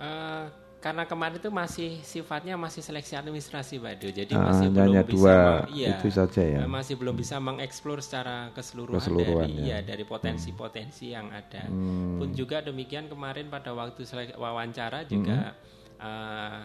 [0.00, 0.46] Eh,
[0.76, 4.08] karena kemarin itu masih sifatnya masih seleksi administrasi Pak Do.
[4.08, 5.38] Jadi Ah, masih hanya belum bisa dua
[5.72, 6.60] iya, itu saja ya?
[6.62, 9.64] eh, Masih belum bisa mengeksplor secara keseluruhan, Keseluruhan, dari ya.
[9.64, 11.64] iya, dari potensi-potensi yang ada.
[11.64, 12.20] Hmm.
[12.20, 14.04] Pun juga demikian kemarin pada waktu
[14.34, 15.64] wawancara juga Hmm.
[15.98, 16.60] eh,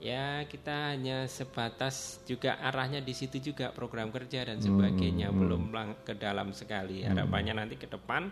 [0.00, 5.42] ya kita hanya sebatas juga arahnya di situ juga program kerja dan sebagainya Hmm, hmm.
[5.42, 7.02] belum lang- ke dalam sekali.
[7.02, 8.30] Harapannya nanti ke depan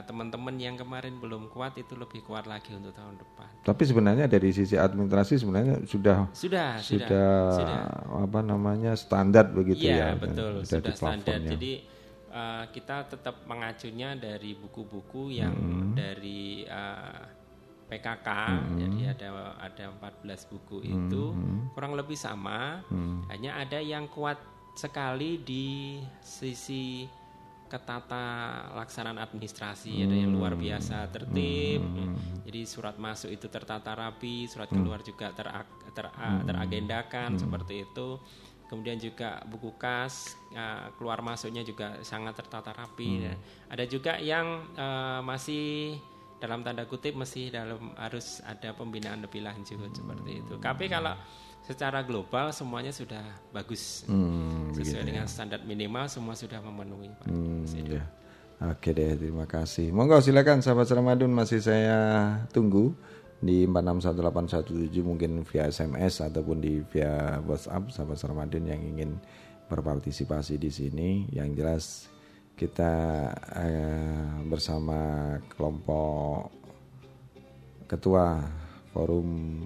[0.00, 3.48] teman-teman yang kemarin belum kuat itu lebih kuat lagi untuk tahun depan.
[3.60, 7.80] tapi sebenarnya dari sisi administrasi sebenarnya sudah Sudah, sudah, sudah,
[8.24, 11.36] apa namanya standar begitu Iya ya betul sudah sudah standar.
[11.38, 11.72] Jadi
[12.32, 15.92] uh, kita tetap mengacunya dari buku-buku yang Hmm.
[15.92, 17.28] dari uh,
[17.86, 18.28] PKK.
[18.32, 18.80] Hmm.
[18.80, 19.28] Jadi ada
[19.60, 19.84] ada
[20.24, 21.68] 14 buku itu Hmm.
[21.76, 22.80] kurang lebih sama.
[22.88, 23.20] Hmm.
[23.28, 24.40] Hanya ada yang kuat
[24.72, 27.04] sekali di sisi
[27.72, 28.26] ketata
[28.76, 31.80] laksanaan administrasi ada yang luar biasa tertib.
[32.44, 35.48] Jadi surat masuk itu tertata rapi surat keluar juga ter-
[35.96, 38.20] ter- teragendakan seperti itu.
[38.68, 43.36] Kemudian juga buku kas uh, keluar masuknya juga sangat tertata rapi ya.
[43.68, 46.00] ada juga yang uh, masih
[46.40, 50.56] dalam tanda kutip masih dalam harus ada pembinaan lebih lanjut seperti itu.
[50.56, 51.14] Tapi kalau
[51.62, 55.06] secara global semuanya sudah bagus Hmm, sesuai ya.
[55.06, 57.26] dengan standar minimal semua sudah memenuhi Pak.
[57.30, 58.04] Hmm, ya.
[58.62, 59.90] Oke deh, terima kasih.
[59.90, 61.98] Monggo silakan sahabat Ramadun masih saya
[62.54, 62.94] tunggu
[63.42, 69.18] di 461817 mungkin via SMS ataupun di via WhatsApp sahabat Ramadun yang ingin
[69.66, 71.10] berpartisipasi di sini.
[71.30, 71.84] Yang jelas
[72.54, 72.92] kita
[73.58, 74.98] eh, bersama
[75.50, 76.54] kelompok
[77.90, 78.46] ketua
[78.94, 79.58] forum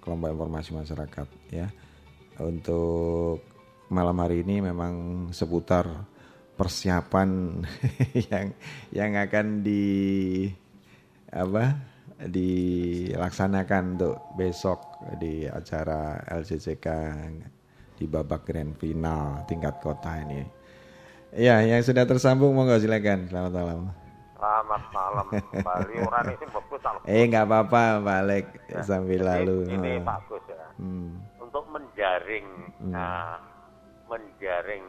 [0.00, 1.68] kelompok informasi masyarakat ya
[2.40, 3.44] untuk
[3.92, 5.86] malam hari ini memang seputar
[6.56, 7.62] persiapan
[8.30, 8.46] yang
[8.92, 9.84] yang akan di
[11.32, 11.78] apa
[12.20, 16.86] dilaksanakan untuk besok di acara LCCK
[17.96, 20.44] di babak grand final tingkat kota ini.
[21.36, 23.30] Ya, yang sudah tersambung monggo silakan.
[23.30, 23.99] Selamat malam.
[24.40, 26.80] Selamat malam kembali orang ini bagus.
[27.04, 28.46] Eh nggak apa-apa Pak Alek
[28.80, 29.58] sambil Jadi lalu.
[29.68, 30.04] Ini Oh.
[30.08, 30.64] bagus ya.
[30.80, 31.20] Hmm.
[31.36, 32.46] Untuk menjaring,
[32.80, 32.88] Hmm.
[32.88, 33.36] nah,
[34.08, 34.86] menjaring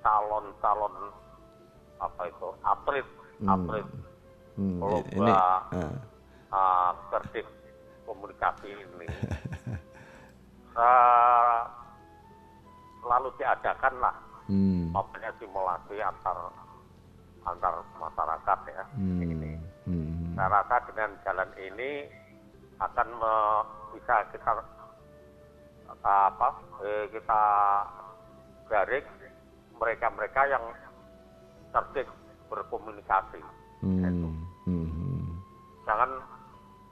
[0.00, 0.96] calon-calon
[2.00, 3.52] apa itu atlet, Hmm.
[3.52, 3.86] atlet
[4.56, 5.60] Hmm, lomba ini ah.
[6.50, 7.44] ah, cerdik
[8.08, 9.06] komunikasi ini
[10.80, 11.68] Ah,
[13.02, 14.16] lalu diadakan lah
[14.48, 14.88] Hmm.
[15.36, 16.36] simulasi antar
[17.46, 18.84] antar masyarakat ya.
[18.96, 19.56] Hmm.
[19.88, 20.36] Hmm.
[20.36, 21.90] Saya rasa dengan jalan ini
[22.80, 24.52] akan me- bisa kita
[26.00, 26.48] apa
[26.86, 27.42] eh, kita
[28.70, 29.06] jaring
[29.76, 30.64] mereka-mereka yang
[31.74, 32.06] cerdik
[32.46, 33.40] berkomunikasi.
[33.80, 34.36] Hmm.
[34.68, 35.40] Hmm.
[35.88, 36.10] Jangan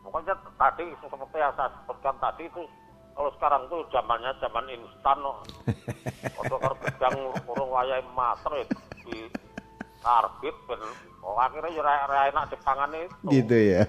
[0.02, 2.62] pokoknya tadi seperti yang saya sebutkan tadi itu
[3.18, 5.42] kalau sekarang tuh zamannya zaman instan loh.
[6.40, 7.16] Untuk kerjang
[7.50, 8.62] urung wayai mater
[9.02, 9.26] di
[9.98, 10.80] karbit ben
[11.20, 13.26] oh, akhirnya ya ra- enak dipangan itu.
[13.28, 13.82] Gitu ya.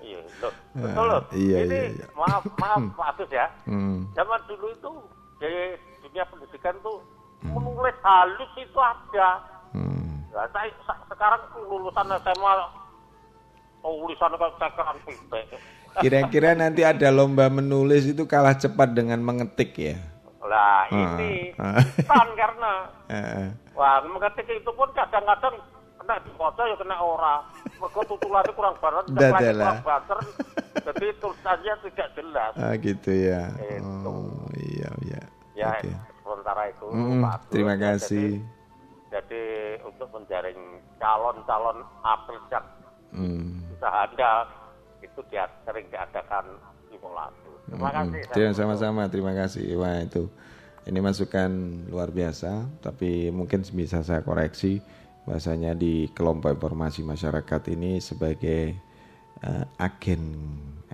[0.00, 0.52] Iya, loh.
[0.72, 1.22] Betul loh.
[1.34, 2.06] Iya, Ini iya, iya.
[2.14, 3.46] maaf maaf Pak Agus ya.
[3.66, 4.06] Hmm.
[4.14, 4.90] Zaman dulu itu
[5.36, 5.50] di
[6.00, 7.02] dunia pendidikan tuh
[7.42, 9.28] menulis halus itu ada.
[9.74, 10.24] Hmm.
[10.32, 12.52] Nah, saya sa- sekarang lulusan SMA
[13.82, 15.44] tulisan kayak cekeran pipek.
[15.96, 19.96] Kira-kira nanti ada lomba menulis itu kalah cepat dengan mengetik ya.
[20.46, 21.50] Lah Ah, ini
[22.06, 22.72] kan karena
[23.10, 23.46] Heeh.
[23.78, 25.58] wah mengetik itu pun kadang-kadang
[25.98, 27.36] kena dibaca ya kena ora.
[27.76, 29.04] Mergo tutulannya kurang banget,
[29.52, 29.68] lah.
[29.76, 30.18] kurang banter,
[30.80, 32.52] jadi tulisannya tidak jelas.
[32.56, 33.52] Ah gitu ya.
[33.60, 34.08] Itu.
[34.08, 35.22] Oh iya iya.
[35.52, 35.92] Ya, Oke.
[36.22, 38.28] sementara itu Mm, Pak Agus, terima ya, kasih.
[38.40, 38.44] Jadi,
[39.08, 39.44] jadi
[39.84, 40.60] untuk menjaring
[40.96, 41.78] calon-calon
[42.48, 42.64] yang
[43.12, 43.64] Hmm.
[43.72, 44.44] usaha Anda
[45.00, 46.44] itu dia sering diadakan
[46.88, 47.45] simulasi.
[47.66, 48.22] Terima kasih.
[48.30, 49.66] Terima sama-sama, terima kasih.
[49.78, 50.30] Wah itu,
[50.86, 51.50] ini masukan
[51.90, 52.66] luar biasa.
[52.78, 54.78] Tapi mungkin bisa saya koreksi
[55.26, 58.78] bahasanya di kelompok informasi masyarakat ini sebagai
[59.42, 60.22] eh, agen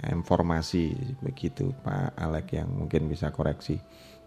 [0.01, 3.77] informasi begitu Pak Alek yang mungkin bisa koreksi.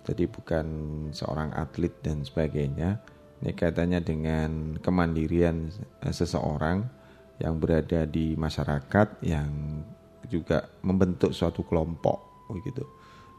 [0.05, 0.65] Jadi bukan
[1.09, 3.01] seorang atlet dan sebagainya.
[3.41, 5.73] Ini kaitannya dengan kemandirian
[6.05, 6.85] eh, seseorang
[7.41, 9.81] yang berada di masyarakat yang
[10.29, 12.85] juga membentuk suatu kelompok begitu.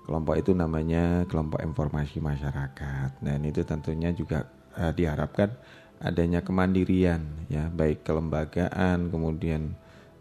[0.07, 3.19] Kelompok itu namanya kelompok informasi masyarakat.
[3.19, 4.47] Dan itu tentunya juga
[4.79, 5.51] eh, diharapkan
[5.99, 9.75] adanya kemandirian ya, baik kelembagaan kemudian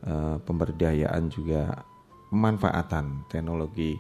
[0.08, 1.86] eh, pemberdayaan juga
[2.34, 4.00] pemanfaatan teknologi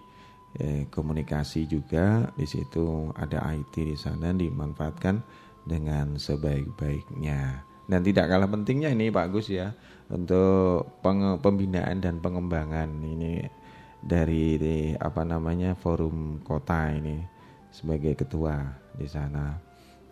[0.58, 5.22] eh, komunikasi juga di situ ada IT di sana dimanfaatkan
[5.68, 7.62] dengan sebaik-baiknya.
[7.86, 9.70] Dan tidak kalah pentingnya ini Pak Agus ya
[10.10, 11.02] untuk
[11.42, 13.46] pembinaan dan pengembangan ini
[14.06, 17.26] dari di- apa namanya forum kota ini
[17.74, 18.62] sebagai ketua
[18.94, 19.58] di sana.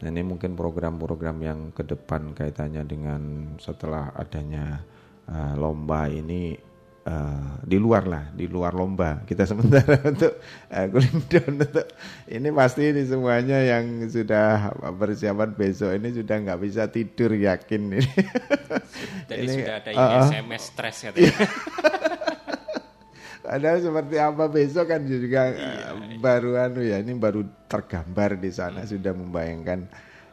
[0.01, 3.21] Dan ini mungkin program-program yang ke depan kaitannya dengan
[3.55, 4.83] setelah adanya
[5.31, 6.59] uh, lomba ini
[7.07, 9.23] uh, di luar lah, di luar lomba.
[9.23, 11.87] Kita sementara untuk uh, cooling down untuk
[12.27, 18.03] ini pasti ini semuanya yang sudah persiapan besok ini sudah nggak bisa tidur yakin ini.
[19.31, 20.27] Jadi Ini, sudah ada uh.
[20.27, 21.31] SMS stres katanya.
[23.43, 24.43] Padahal seperti apa?
[24.47, 29.83] Besok kan juga Iya, eh, baru anu ya ini baru tergambar di sana sudah membayangkan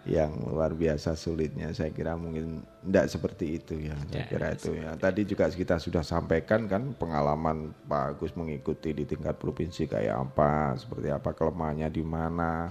[0.07, 1.75] yang luar biasa sulitnya.
[1.75, 4.95] Saya kira mungkin tidak seperti itu ya saya Ya, kira itu ya.
[4.97, 10.79] tadi juga kita sudah sampaikan kan pengalaman Pak Agus mengikuti di tingkat provinsi kayak apa
[10.79, 12.71] seperti apa kelemahannya di mana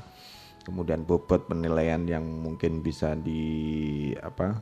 [0.65, 3.43] kemudian bobot penilaian yang mungkin bisa di
[4.17, 4.57] apa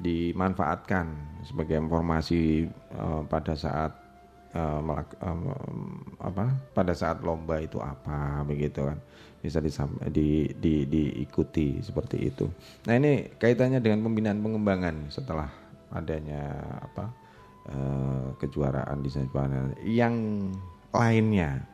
[0.00, 1.06] dimanfaatkan
[1.44, 3.99] sebagai informasi eh, pada saat
[4.54, 5.40] eh, melak- em,
[6.20, 8.98] apa pada saat lomba itu apa begitu kan
[9.40, 12.44] bisa disam- di, di, diikuti seperti itu.
[12.84, 15.48] Nah ini kaitannya dengan pembinaan pengembangan setelah
[15.90, 17.08] adanya apa
[17.72, 19.72] eh, kejuaraan di sana.
[19.80, 20.14] Yang
[20.92, 21.64] lainnya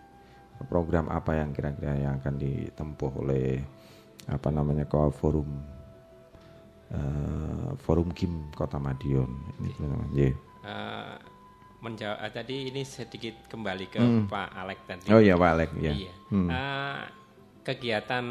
[0.71, 3.61] program apa yang kira-kira yang akan ditempuh oleh
[4.31, 5.47] apa namanya ko forum
[6.95, 10.11] eh, forum Kim Kota Madiun ini teman-teman.
[10.15, 10.31] Iya.
[10.67, 11.17] Eh,
[11.79, 14.25] menjawab eh, tadi ini sedikit kembali ke Hmm.
[14.27, 15.09] Pak Alek tadi.
[15.09, 15.93] Oh iya, Pak Alek, iya.
[15.93, 16.13] Iya.
[16.29, 16.49] Hmm.
[16.49, 17.01] Eh,
[17.63, 18.25] kegiatan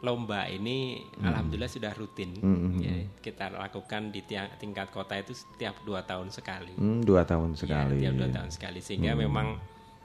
[0.00, 1.24] lomba ini Hmm.
[1.24, 2.36] alhamdulillah sudah rutin.
[2.36, 3.06] Hmm, hmm, Ya, hmm.
[3.18, 6.76] kita lakukan di tiang- tingkat kota itu setiap dua tahun sekali.
[6.76, 7.96] Hmm, dua tahun Iya, sekali.
[7.98, 9.22] tiap dua tahun sekali sehingga Hmm.
[9.22, 9.48] memang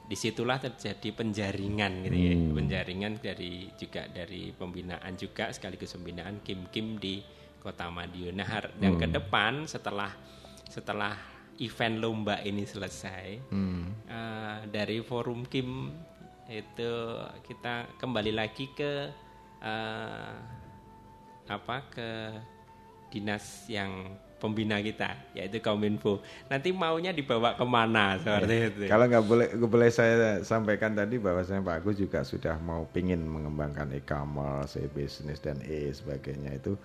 [0.01, 2.55] di situlah terjadi penjaringan gitu ya Hmm.
[2.55, 7.21] penjaringan dari juga dari pembinaan juga sekaligus pembinaan kim kim di
[7.59, 8.97] kota Madiun nah Hmm.
[8.97, 10.09] ke depan setelah
[10.65, 11.13] setelah
[11.59, 13.91] event lomba ini selesai Hmm.
[14.07, 15.91] eh, dari forum kim
[16.49, 16.91] itu
[17.45, 19.11] kita kembali lagi ke
[19.61, 20.33] eh,
[21.49, 22.09] apa ke
[23.09, 26.23] dinas yang pembina kita yaitu Kominfo.
[26.47, 28.81] Nanti maunya dibawa ke mana seperti itu.
[28.87, 33.91] Kalau nggak boleh, boleh saya sampaikan tadi bahwasanya Pak Agus juga sudah mau pingin mengembangkan
[33.91, 36.79] e-commerce, e-business dan e sebagainya itu.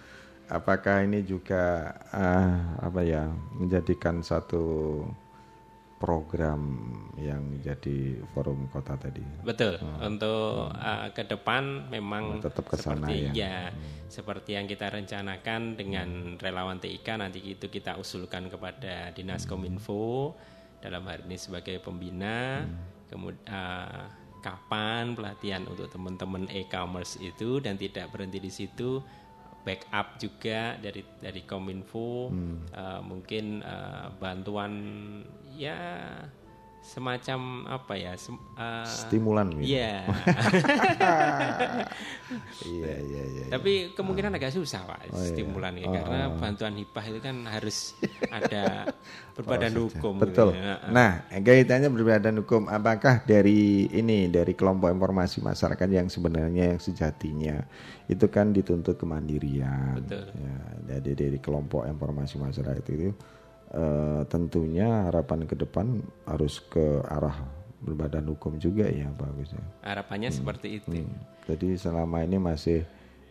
[0.53, 5.01] Apakah ini juga ah, apa ya menjadikan satu
[6.05, 6.61] program
[7.17, 9.25] yang menjadi forum kota tadi?
[9.41, 9.81] Betul.
[9.81, 10.13] Hmm.
[10.15, 13.33] Untuk uh, ke depan memang Tetap ke sana seperti ya.
[13.33, 13.59] ya,
[14.13, 20.37] seperti yang kita rencanakan dengan relawan TIK nanti itu kita usulkan kepada Dinas Kominfo
[20.85, 22.69] dalam hal ini sebagai pembina.
[23.09, 23.49] Kemudian
[24.45, 29.01] kapan pelatihan untuk teman-teman e-commerce itu dan tidak berhenti di situ
[29.65, 32.69] backup juga dari dari Kominfo Hmm.
[32.71, 34.73] uh, mungkin uh, bantuan
[35.57, 35.77] ya
[36.85, 38.13] semacam apa ya?
[38.15, 39.65] sem- eh, Stimulan gitu.
[39.73, 40.05] Iya.
[42.65, 43.45] Iya iya iya.
[43.49, 45.29] Tapi kemungkinan agak susah pak Oh, iya.
[45.33, 46.37] stimulan ini Oh, karena oh.
[46.41, 47.97] bantuan hibah itu kan harus
[48.37, 48.93] ada
[49.35, 50.15] berbadan Oh, hukum.
[50.21, 50.53] Betul.
[50.57, 50.91] gitu.
[50.91, 57.65] Nah, kaitannya berbadan hukum apakah dari ini dari kelompok informasi masyarakat yang sebenarnya yang sejatinya
[58.07, 60.01] itu kan dituntut kemandirian.
[60.05, 60.25] Betul.
[60.37, 60.57] Ya,
[60.97, 63.13] jadi dari kelompok informasi masyarakat itu
[63.75, 67.43] eh, tentunya harapan ke depan harus ke arah
[67.81, 69.61] berbadan hukum juga ya bagusnya.
[69.83, 70.39] harapannya Hmm.
[70.41, 71.05] seperti itu.
[71.45, 72.87] Jadi selama ini masih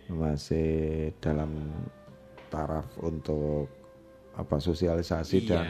[0.06, 0.70] masih
[1.18, 1.50] dalam
[2.48, 3.66] taraf untuk
[4.34, 5.50] apa sosialisasi Iya.
[5.50, 5.68] dan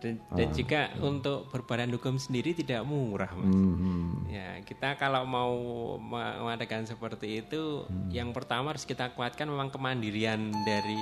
[0.00, 0.56] Dan, dan Ah.
[0.56, 3.52] juga untuk berbadan hukum sendiri tidak murah, mas.
[3.52, 4.32] Mhm.
[4.32, 5.52] Ya kita kalau mau
[5.94, 8.08] me- mengadakan seperti itu, Hmm.
[8.08, 10.96] yang pertama harus kita kuatkan memang kemandirian dari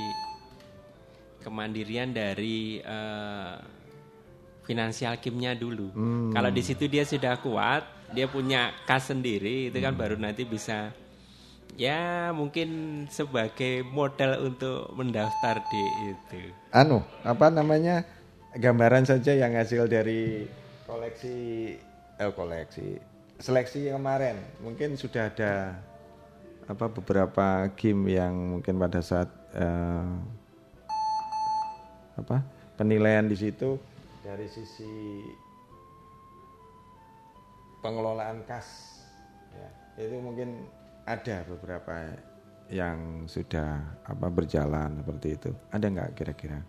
[1.43, 3.55] kemandirian dari eh,
[4.65, 5.89] finansial kimnya dulu.
[5.93, 6.31] Hmm.
[6.31, 7.83] Kalau di situ dia sudah kuat,
[8.13, 10.03] dia punya kas sendiri, itu kan Hmm.
[10.05, 10.93] baru nanti bisa
[11.77, 16.41] ya mungkin sebagai modal untuk mendaftar di itu.
[16.73, 18.03] anu apa namanya
[18.57, 20.49] gambaran saja yang hasil dari
[20.89, 21.37] koleksi
[22.19, 22.99] eh koleksi
[23.39, 25.79] seleksi kemarin mungkin sudah ada
[26.67, 30.09] apa beberapa game yang mungkin pada saat eh,
[32.19, 32.43] apa
[32.77, 33.79] penilaian di situ
[34.23, 35.25] dari sisi
[37.79, 38.99] pengelolaan kas
[39.55, 39.69] ya,
[40.03, 40.67] itu mungkin
[41.07, 42.13] ada beberapa
[42.69, 46.61] yang sudah apa berjalan seperti itu ada nggak kira-kira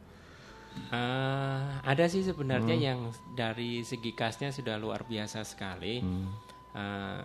[0.90, 2.86] Eh, ada sih sebenarnya Hmm.
[2.88, 3.00] yang
[3.36, 6.00] dari segi kasnya sudah luar biasa sekali.
[6.00, 6.30] Hmm.
[6.72, 7.22] Eh,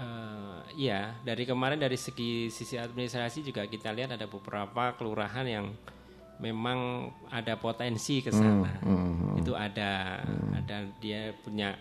[0.00, 5.66] eh, ya dari kemarin dari segi sisi administrasi juga kita lihat ada beberapa kelurahan yang
[6.38, 8.76] memang ada potensi ke sana.
[8.82, 8.96] Hmm,
[9.32, 10.20] hmm, Itu ada,
[10.52, 11.72] ada dia punya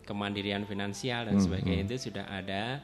[0.00, 1.88] kemandirian finansial dan Hmm, sebagainya hmm.
[1.88, 2.82] itu sudah ada.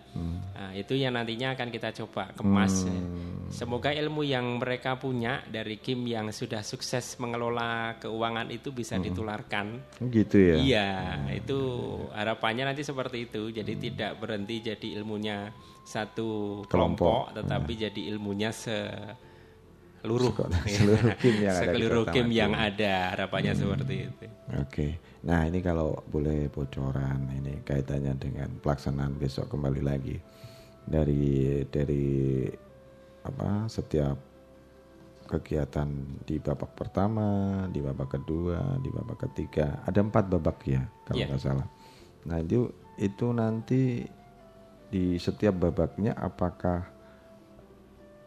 [0.55, 2.87] Nah, itu yang nantinya akan kita coba kemas.
[2.87, 2.95] ya.
[2.95, 3.51] Hmm.
[3.51, 9.83] Semoga ilmu yang mereka punya dari Kim yang sudah sukses mengelola keuangan itu bisa ditularkan.
[10.07, 10.91] gitu ya Iya,
[11.35, 11.59] itu
[12.15, 13.51] harapannya nanti seperti itu.
[13.51, 15.51] Jadi tidak berhenti jadi ilmunya
[15.83, 18.51] satu Kelompok, kelompok, tetapi jadi ilmunya
[20.03, 20.33] seluruh
[20.77, 22.95] seluruh Kim yang ada seluruh Kim yang ada.
[23.15, 24.27] Harapannya seperti itu.
[24.61, 24.89] Oke,
[25.27, 30.17] nah ini kalau boleh bocoran ini kaitannya dengan pelaksanaan besok kembali lagi
[30.87, 32.47] dari dari
[33.27, 34.17] apa setiap
[35.27, 35.91] kegiatan
[36.23, 41.43] di babak pertama, di babak kedua, di babak ketiga ada empat babak ya kalau nggak
[41.43, 41.67] salah.
[42.31, 44.07] Nah itu itu nanti
[44.87, 46.87] di setiap babaknya apakah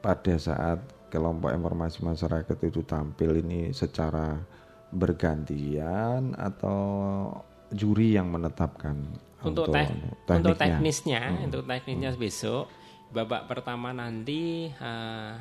[0.03, 0.79] pada saat
[1.09, 4.37] kelompok informasi masyarakat itu tampil ini secara
[4.89, 6.79] bergantian atau
[7.69, 8.97] juri yang menetapkan
[9.39, 10.35] Untuk, teh- tekniknya?
[10.35, 11.45] untuk teknisnya, Hmm.
[11.45, 12.65] untuk teknisnya besok
[13.09, 15.31] babak pertama nanti eh,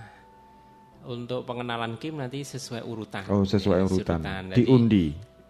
[1.05, 3.24] untuk pengenalan Kim nanti sesuai urutan.
[3.28, 5.07] Oh sesuai Ya, urutan, Jadi, diundi.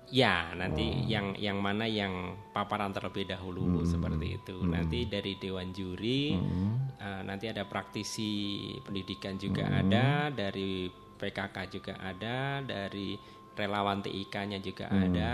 [0.08, 1.04] Ya, nanti Oh.
[1.04, 3.84] yang yang mana yang paparan terlebih dahulu Hmm.
[3.84, 4.56] seperti itu.
[4.64, 6.96] Nanti dari dewan juri, Hmm.
[6.96, 9.84] eh, nanti ada praktisi pendidikan juga Hmm.
[9.84, 13.20] ada, dari PKK juga ada, dari
[13.52, 15.12] relawan TIK-nya juga Hmm.
[15.12, 15.32] ada.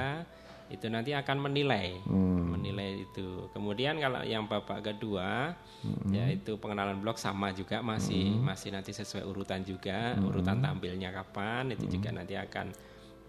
[0.67, 2.57] Itu nanti akan menilai, Hmm.
[2.59, 3.47] menilai itu.
[3.53, 6.09] Kemudian kalau yang babak kedua, Hmm.
[6.11, 8.49] yaitu pengenalan blok sama juga masih Hmm.
[8.49, 10.27] masih nanti sesuai urutan juga, Hmm.
[10.27, 12.75] urutan tampilnya kapan itu juga nanti akan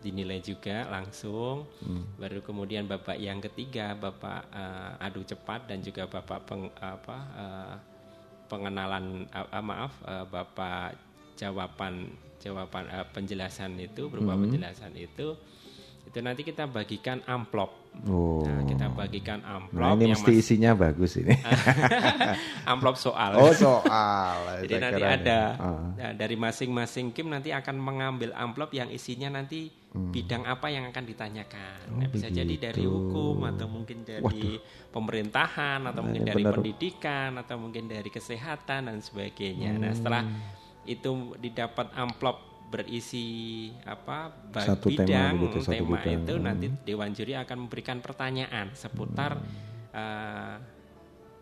[0.06, 1.66] dinilai juga langsung.
[1.82, 2.06] Hmm.
[2.22, 7.76] Baru kemudian babak yang ketiga, bapak eh, adu cepat dan juga bapak peng, apa eh,
[8.46, 10.94] pengenalan eh, eh, maaf eh, bapak
[11.34, 14.46] jawaban jawaban eh, penjelasan itu berupa Hmm.
[14.46, 15.34] penjelasan itu
[16.06, 17.85] itu nanti kita bagikan amplop.
[18.06, 18.44] Oh.
[18.44, 21.34] Nah, kita bagikan amplop Nah ini yang mesti mas- isinya bagus ini.
[22.72, 23.32] amplop soal.
[23.36, 24.38] Oh, soal.
[24.64, 25.18] Jadi nanti kira ini.
[25.18, 26.12] ada Ah.
[26.12, 30.12] dari masing-masing kim nanti akan mengambil amplop yang isinya nanti Hmm.
[30.12, 31.78] bidang apa yang akan ditanyakan.
[31.88, 34.60] Oh, Nah, bisa jadi dari hukum atau mungkin dari Waduh.
[34.92, 36.54] pemerintahan atau Nah, mungkin dari benar.
[36.54, 39.72] pendidikan atau mungkin dari kesehatan dan sebagainya.
[39.74, 39.98] Nah, Hmm.
[39.98, 40.24] setelah
[40.84, 43.26] itu didapat amplop berisi
[43.82, 46.16] apa Satu tema bidang begitu, satu tema bidang.
[46.20, 46.44] itu Hmm.
[46.44, 49.38] nanti dewan juri akan memberikan pertanyaan seputar
[49.92, 50.56] eh,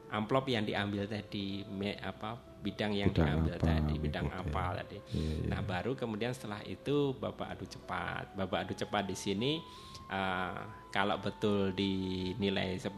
[0.10, 4.62] amplop yang diambil tadi me- apa bidang yang Bidang diambil apa, tadi bidang begitu apa
[4.62, 4.72] ya.
[4.78, 5.48] tadi Iya, iya.
[5.50, 9.52] nah baru kemudian setelah itu bapak adu cepat bapak adu cepat di sini
[10.06, 10.60] eh,
[10.90, 12.94] kalau betul dinilai 10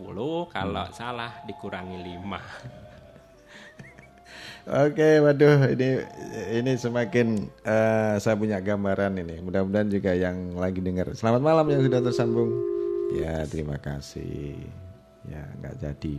[0.45, 0.91] kalau Hmm.
[0.91, 2.84] salah dikurangi 5
[4.65, 6.01] Oke, waduh, ini
[6.57, 9.37] ini semakin eh, saya punya gambaran ini.
[9.45, 11.13] Mudah-mudahan juga yang lagi dengar.
[11.13, 12.49] Selamat malam yang sudah tersambung
[13.13, 14.57] Ya, terima kasih.
[15.29, 16.17] Ya, nggak jadi.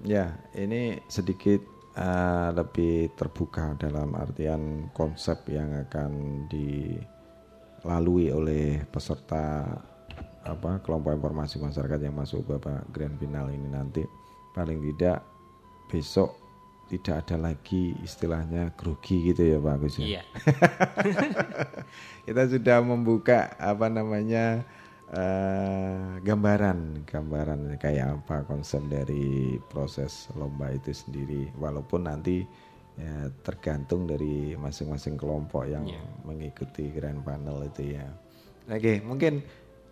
[0.00, 1.60] Ya, ini sedikit
[1.92, 9.68] eh, lebih terbuka dalam artian konsep yang akan dilalui oleh peserta
[10.40, 14.08] apa kelompok informasi masyarakat yang masuk Bapak Grand Final ini nanti.
[14.56, 15.20] Paling tidak
[15.92, 16.47] besok
[16.88, 20.06] tidak ada lagi istilahnya grogi gitu ya Pak Agus ya.
[20.08, 20.22] Iya.
[22.26, 24.64] kita sudah membuka apa namanya
[25.12, 32.44] eh, gambaran gambaran kayak apa konsep dari proses lomba itu sendiri walaupun nanti
[32.96, 36.02] ya, tergantung dari masing-masing kelompok yang Iya.
[36.24, 38.06] mengikuti grand panel itu ya
[38.68, 39.40] oke mungkin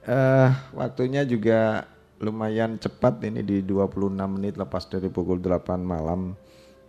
[0.04, 6.32] eh, waktunya juga lumayan cepat ini di 26 menit lepas dari pukul 8 malam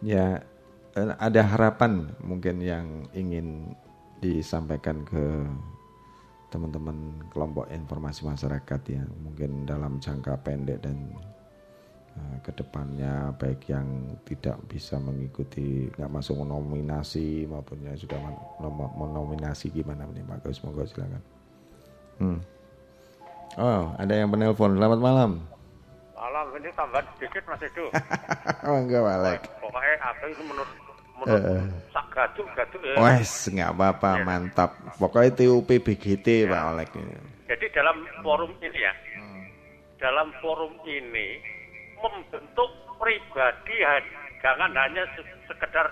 [0.05, 0.41] ya
[0.97, 3.73] eh, ada harapan mungkin yang ingin
[4.21, 5.45] disampaikan ke
[6.47, 11.11] teman-teman kelompok informasi masyarakat ya mungkin dalam jangka pendek dan
[12.15, 18.43] uh, ke depannya baik yang tidak bisa mengikuti nggak masuk nominasi maupun yang sudah men-
[18.63, 21.23] nom- menominasi gimana nih Pak Gus monggo silakan.
[22.17, 22.39] Hmm.
[23.59, 25.56] Oh ada yang penelpon selamat malam.
[26.17, 27.93] Malam ini tambah sedikit Mas Edo.
[28.65, 29.41] enggak Walek.
[29.61, 30.71] Pokoknya aku itu menurut
[31.17, 31.63] menurut Eh, eh.
[31.89, 32.95] sak gaduk-gaduk ya.
[32.97, 34.71] Wes nggak apa-apa mantap.
[34.97, 36.89] Pokoknya TUP BGT Pak Olek.
[37.45, 39.45] Jadi dalam forum ini ya, Hmm.
[39.97, 41.37] dalam forum ini
[41.95, 43.77] membentuk pribadi
[44.39, 45.85] jangan hanya se- sekedar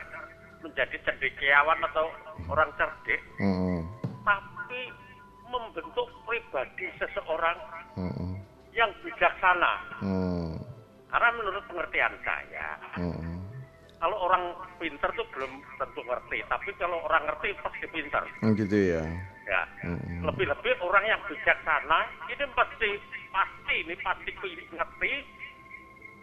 [0.60, 2.06] menjadi cendekiawan atau
[2.50, 3.86] orang cerdik, Hmm.
[4.22, 4.82] tapi
[5.48, 7.58] membentuk pribadi seseorang
[7.96, 8.36] Hmm.
[8.76, 9.74] Yang bijaksana.
[10.04, 10.60] Hmm.
[11.08, 13.40] Karena menurut pengertian saya, Hmm.
[13.98, 18.24] kalau orang pinter tuh belum tentu ngerti, tapi kalau orang ngerti pasti pinter.
[18.44, 19.04] Hmm, gitu ya.
[19.46, 20.26] Ya, Hmm.
[20.26, 22.90] lebih-lebih orang yang bijaksana ini pasti
[23.32, 24.32] pasti ini pasti
[24.70, 25.12] ngerti,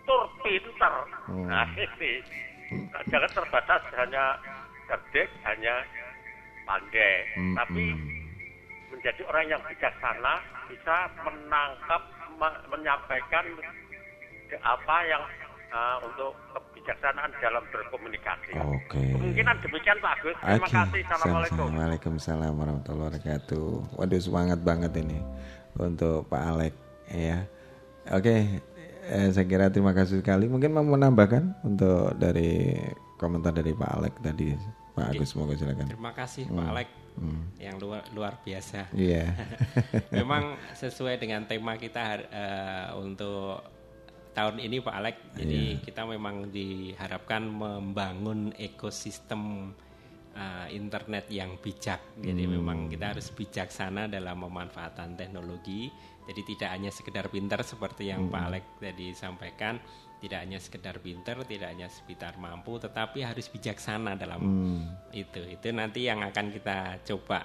[0.05, 0.95] tur pinter.
[1.27, 1.49] Hmm.
[1.49, 2.12] Nah ini
[2.73, 4.33] Nah, jangan terbatas hanya
[4.89, 5.85] cerdik, hanya
[6.65, 7.85] pandai, Hmm, tapi
[8.89, 10.41] menjadi orang yang bijaksana
[10.73, 12.11] bisa menangkap, me-
[12.69, 13.45] menyampaikan
[14.47, 15.23] ke- apa yang
[15.71, 18.53] uh, untuk kebijaksanaan dalam berkomunikasi.
[18.59, 19.03] Oke.
[19.13, 20.37] Kemungkinan demikian Pak Agus.
[20.39, 21.01] Terima Oke, kasih.
[21.07, 21.69] Assalamualaikum.
[21.73, 23.69] Waalaikumsalam warahmatullahi wabarakatuh.
[23.97, 25.19] Waduh semangat banget ini
[25.75, 26.75] untuk Pak Alek
[27.09, 27.47] ya.
[28.11, 28.61] Oke,
[29.07, 30.51] eh, saya kira terima kasih sekali.
[30.51, 32.77] Mungkin mau menambahkan untuk dari
[33.17, 34.53] komentar dari Pak Alek tadi,
[34.93, 35.15] Pak.
[35.15, 35.87] Agus semoga silakan.
[35.87, 36.59] Terima kasih Hmm.
[36.59, 37.52] Pak Alek Hmm.
[37.60, 38.89] yang luar luar biasa.
[38.93, 39.36] Iya.
[40.18, 43.60] Memang sesuai dengan tema kita eh, untuk
[44.32, 45.16] tahun ini Pak Alek.
[45.36, 45.80] Jadi Iya.
[45.84, 49.72] kita memang diharapkan membangun ekosistem
[50.32, 52.01] eh, internet yang bijak.
[52.16, 52.52] Jadi Hmm.
[52.56, 55.93] memang kita harus bijaksana dalam pemanfaatan teknologi.
[56.24, 58.48] Jadi tidak hanya sekedar pinter seperti yang Pak Hmm.
[58.48, 59.76] Alek tadi sampaikan,
[60.23, 64.82] tidak hanya sekedar pinter, tidak hanya sekitar mampu, tetapi harus bijaksana dalam Hmm.
[65.11, 65.43] itu.
[65.43, 67.43] Itu nanti yang akan kita coba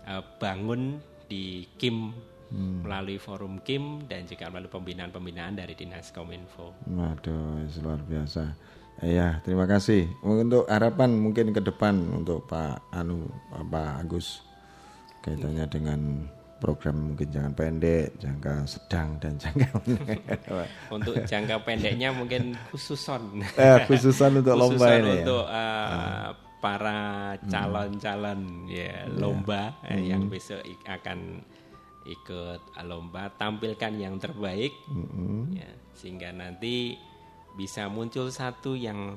[0.00, 0.96] eh, bangun
[1.28, 2.12] di Kim
[2.50, 2.82] Hmm.
[2.82, 6.74] melalui forum Kim dan juga melalui pembinaan-pembinaan dari Dinas Kominfo.
[6.88, 8.56] Waduh, luar biasa.
[9.00, 10.10] Ya, terima kasih.
[10.20, 14.44] Untuk harapan mungkin ke depan untuk Pak Anu, Pak Agus
[15.20, 16.00] kaitannya dengan
[16.60, 19.68] program mungkin jangka pendek, jangka sedang dan jangka
[20.94, 23.40] Untuk jangka pendeknya mungkin khususon.
[23.56, 25.22] Eh, khususan untuk lomba Khususan ini ya?
[25.24, 26.28] Untuk eh,
[26.60, 27.00] para
[27.42, 30.04] calon-calon ya lomba eh, Hmm.
[30.06, 31.40] yang besok ik- akan
[32.02, 35.52] ikut lomba tampilkan yang terbaik Mm-mm.
[35.52, 36.96] ya, sehingga nanti
[37.52, 39.16] bisa muncul satu yang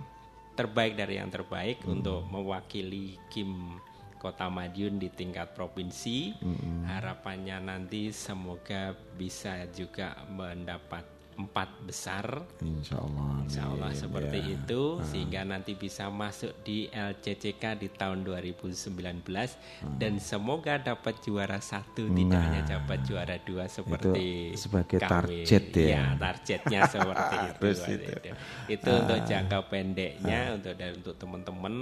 [0.53, 1.99] terbaik dari yang terbaik Hmm.
[1.99, 3.79] untuk mewakili Kim
[4.23, 6.31] Kota Madiun di tingkat provinsi.
[6.39, 6.87] Mm-mm.
[6.87, 12.25] Harapannya nanti semoga bisa juga mendapat empat besar.
[12.59, 13.41] Insya Allah.
[13.41, 13.99] Insya Allah amin.
[13.99, 14.53] seperti Ya.
[14.55, 15.05] itu Ah.
[15.05, 19.57] sehingga nanti bisa masuk di LCCK di tahun 2019
[19.95, 25.11] dan semoga dapat juara satu tidak Nah, hanya dapat juara dua seperti sebagai kami.
[25.43, 25.83] target ya.
[25.83, 27.65] Iya, targetnya seperti itu.
[27.65, 27.91] Itu.
[27.93, 28.31] itu.
[28.69, 28.99] Itu Ah.
[28.99, 31.73] untuk jangka pendeknya untuk dan untuk teman-teman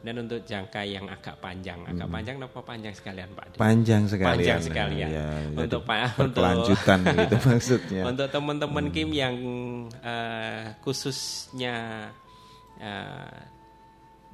[0.00, 1.80] dan untuk jangka yang agak panjang.
[1.84, 3.46] Agak panjang apa panjang sekalian Pak?
[3.56, 4.36] Panjang sekalian.
[4.36, 5.08] Panjang sekalian.
[5.08, 8.02] Ya, untuk Pak berkelanjutan gitu maksudnya.
[8.04, 9.36] Untuk teman-teman Kim yang
[10.02, 12.08] eh, khususnya
[12.78, 13.38] eh,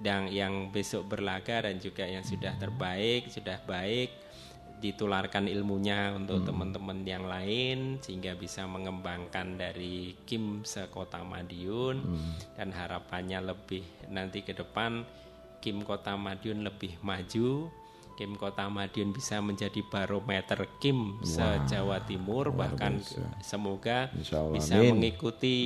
[0.02, 4.10] dan yang besok berlaga dan juga yang sudah terbaik, sudah baik
[4.82, 12.02] ditularkan ilmunya untuk teman-teman yang lain sehingga bisa mengembangkan dari Kim sekota Madiun
[12.58, 15.06] dan harapannya lebih nanti ke depan
[15.62, 17.70] Kim Kota Madiun lebih maju,
[18.22, 23.02] Kim Kota Madiun bisa menjadi barometer Kim se-Jawa Timur bahkan
[23.42, 24.54] semoga Insya Allah.
[24.54, 25.02] bisa Amin.
[25.02, 25.56] mengikuti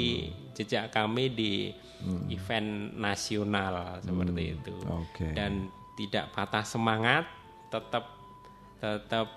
[0.57, 1.53] jejak kami di
[2.33, 5.37] event nasional seperti itu Oke.
[5.37, 5.69] dan
[6.01, 7.29] tidak patah semangat
[7.69, 8.17] tetap
[8.81, 9.29] tetap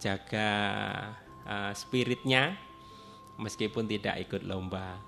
[0.00, 0.50] jaga
[1.44, 2.56] uh, spiritnya
[3.42, 5.02] meskipun tidak ikut lomba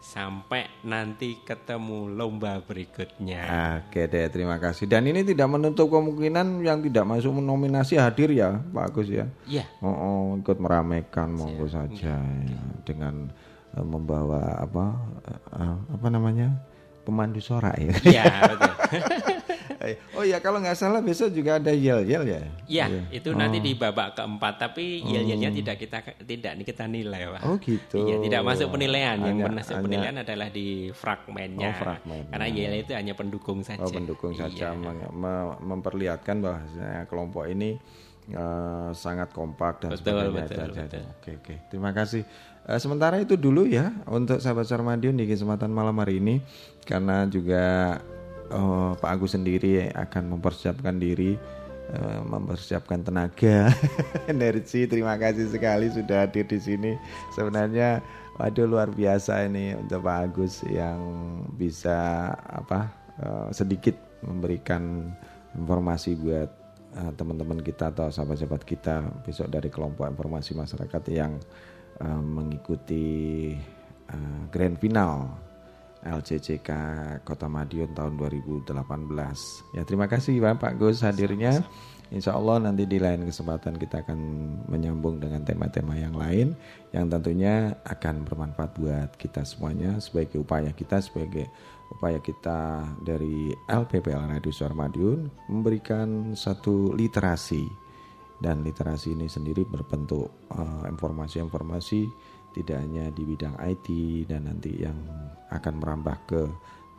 [0.00, 3.44] sampai nanti ketemu lomba berikutnya
[3.74, 4.86] Oke deh, terima kasih.
[4.86, 9.26] Dan ini tidak menutup kemungkinan yang tidak masuk nominasi hadir ya, Pak Agus ya.
[9.46, 9.64] Iya.
[9.82, 12.60] Oh, oh, ikut meramaikan monggo saja ya.
[12.86, 13.30] dengan
[13.74, 14.84] eh, membawa apa
[15.30, 16.73] eh, apa namanya
[17.04, 17.92] pemandu sorak ya.
[18.02, 18.72] Iya, betul.
[20.16, 22.40] oh ya kalau nggak salah besok juga ada yel yel ya.
[22.64, 23.62] Ya, itu nanti Oh.
[23.62, 27.40] di babak keempat, tapi yel-yelnya tidak kita tidak kita nilai, Pak.
[27.44, 28.00] Oh, gitu.
[28.02, 29.14] Iya, tidak masuk penilaian.
[29.14, 31.68] Yang Hanya- masuk hanya- penilaian adalah di fragmennya.
[31.68, 32.30] Oh, fragmennya.
[32.32, 33.84] Karena yel itu hanya pendukung saja.
[33.84, 34.74] Oh pendukung saja Iya.
[34.74, 36.58] meng- me- memperlihatkan bahwa
[37.04, 37.76] kelompok ini
[38.24, 40.32] eh, sangat kompak dan Betul, sebagainya.
[40.40, 40.82] betul, Itu aja.
[40.88, 41.02] betul.
[41.12, 42.22] Oke oke terima kasih.
[42.64, 46.40] Eh, sementara itu dulu ya untuk sahabat Sarmadion di kesempatan malam hari ini
[46.84, 47.96] karena juga
[48.52, 51.34] eh, Pak Agus sendiri akan mempersiapkan diri
[51.90, 53.72] eh, mempersiapkan tenaga.
[54.32, 56.92] Energi terima kasih sekali sudah hadir di sini.
[57.32, 58.04] Sebenarnya
[58.36, 61.00] waduh luar biasa ini untuk Pak Agus yang
[61.56, 65.12] bisa apa eh, sedikit memberikan
[65.56, 66.62] informasi buat
[66.94, 71.42] teman-teman kita atau sahabat-sahabat kita besok dari kelompok informasi masyarakat yang
[72.22, 73.50] mengikuti
[74.54, 75.34] grand final
[76.04, 76.70] LCCK
[77.24, 78.68] Kota Madiun tahun 2018.
[79.72, 81.64] Ya terima kasih Pak Gus hadirnya.
[82.12, 84.18] Insya Allah nanti di lain kesempatan kita akan
[84.68, 86.52] menyambung dengan tema-tema yang lain
[86.92, 91.48] yang tentunya akan bermanfaat buat kita semuanya sebagai upaya kita sebagai
[91.90, 97.66] upaya kita dari LPPL Radio Suara Madiun memberikan satu literasi
[98.44, 102.00] dan literasi ini sendiri berbentuk eh, informasi-informasi
[102.54, 103.88] tidak hanya di bidang IT
[104.30, 104.96] dan nanti yang
[105.50, 106.42] akan merambah ke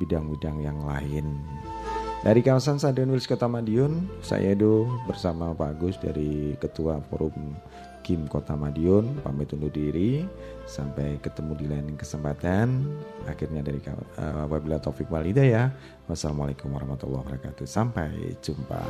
[0.03, 1.39] bidang-bidang yang lain.
[2.25, 7.53] Dari kawasan Stadion Wilis Kota Madiun, saya Edo bersama Pak Agus dari Ketua Forum
[8.05, 10.21] Kim Kota Madiun pamit undur diri
[10.69, 12.85] sampai ketemu di lain kesempatan.
[13.25, 15.73] Akhirnya dari kaw- eh, wabillahi taufik wal hidayah.
[16.05, 17.65] Wassalamualaikum warahmatullahi wabarakatuh.
[17.65, 18.81] Sampai jumpa.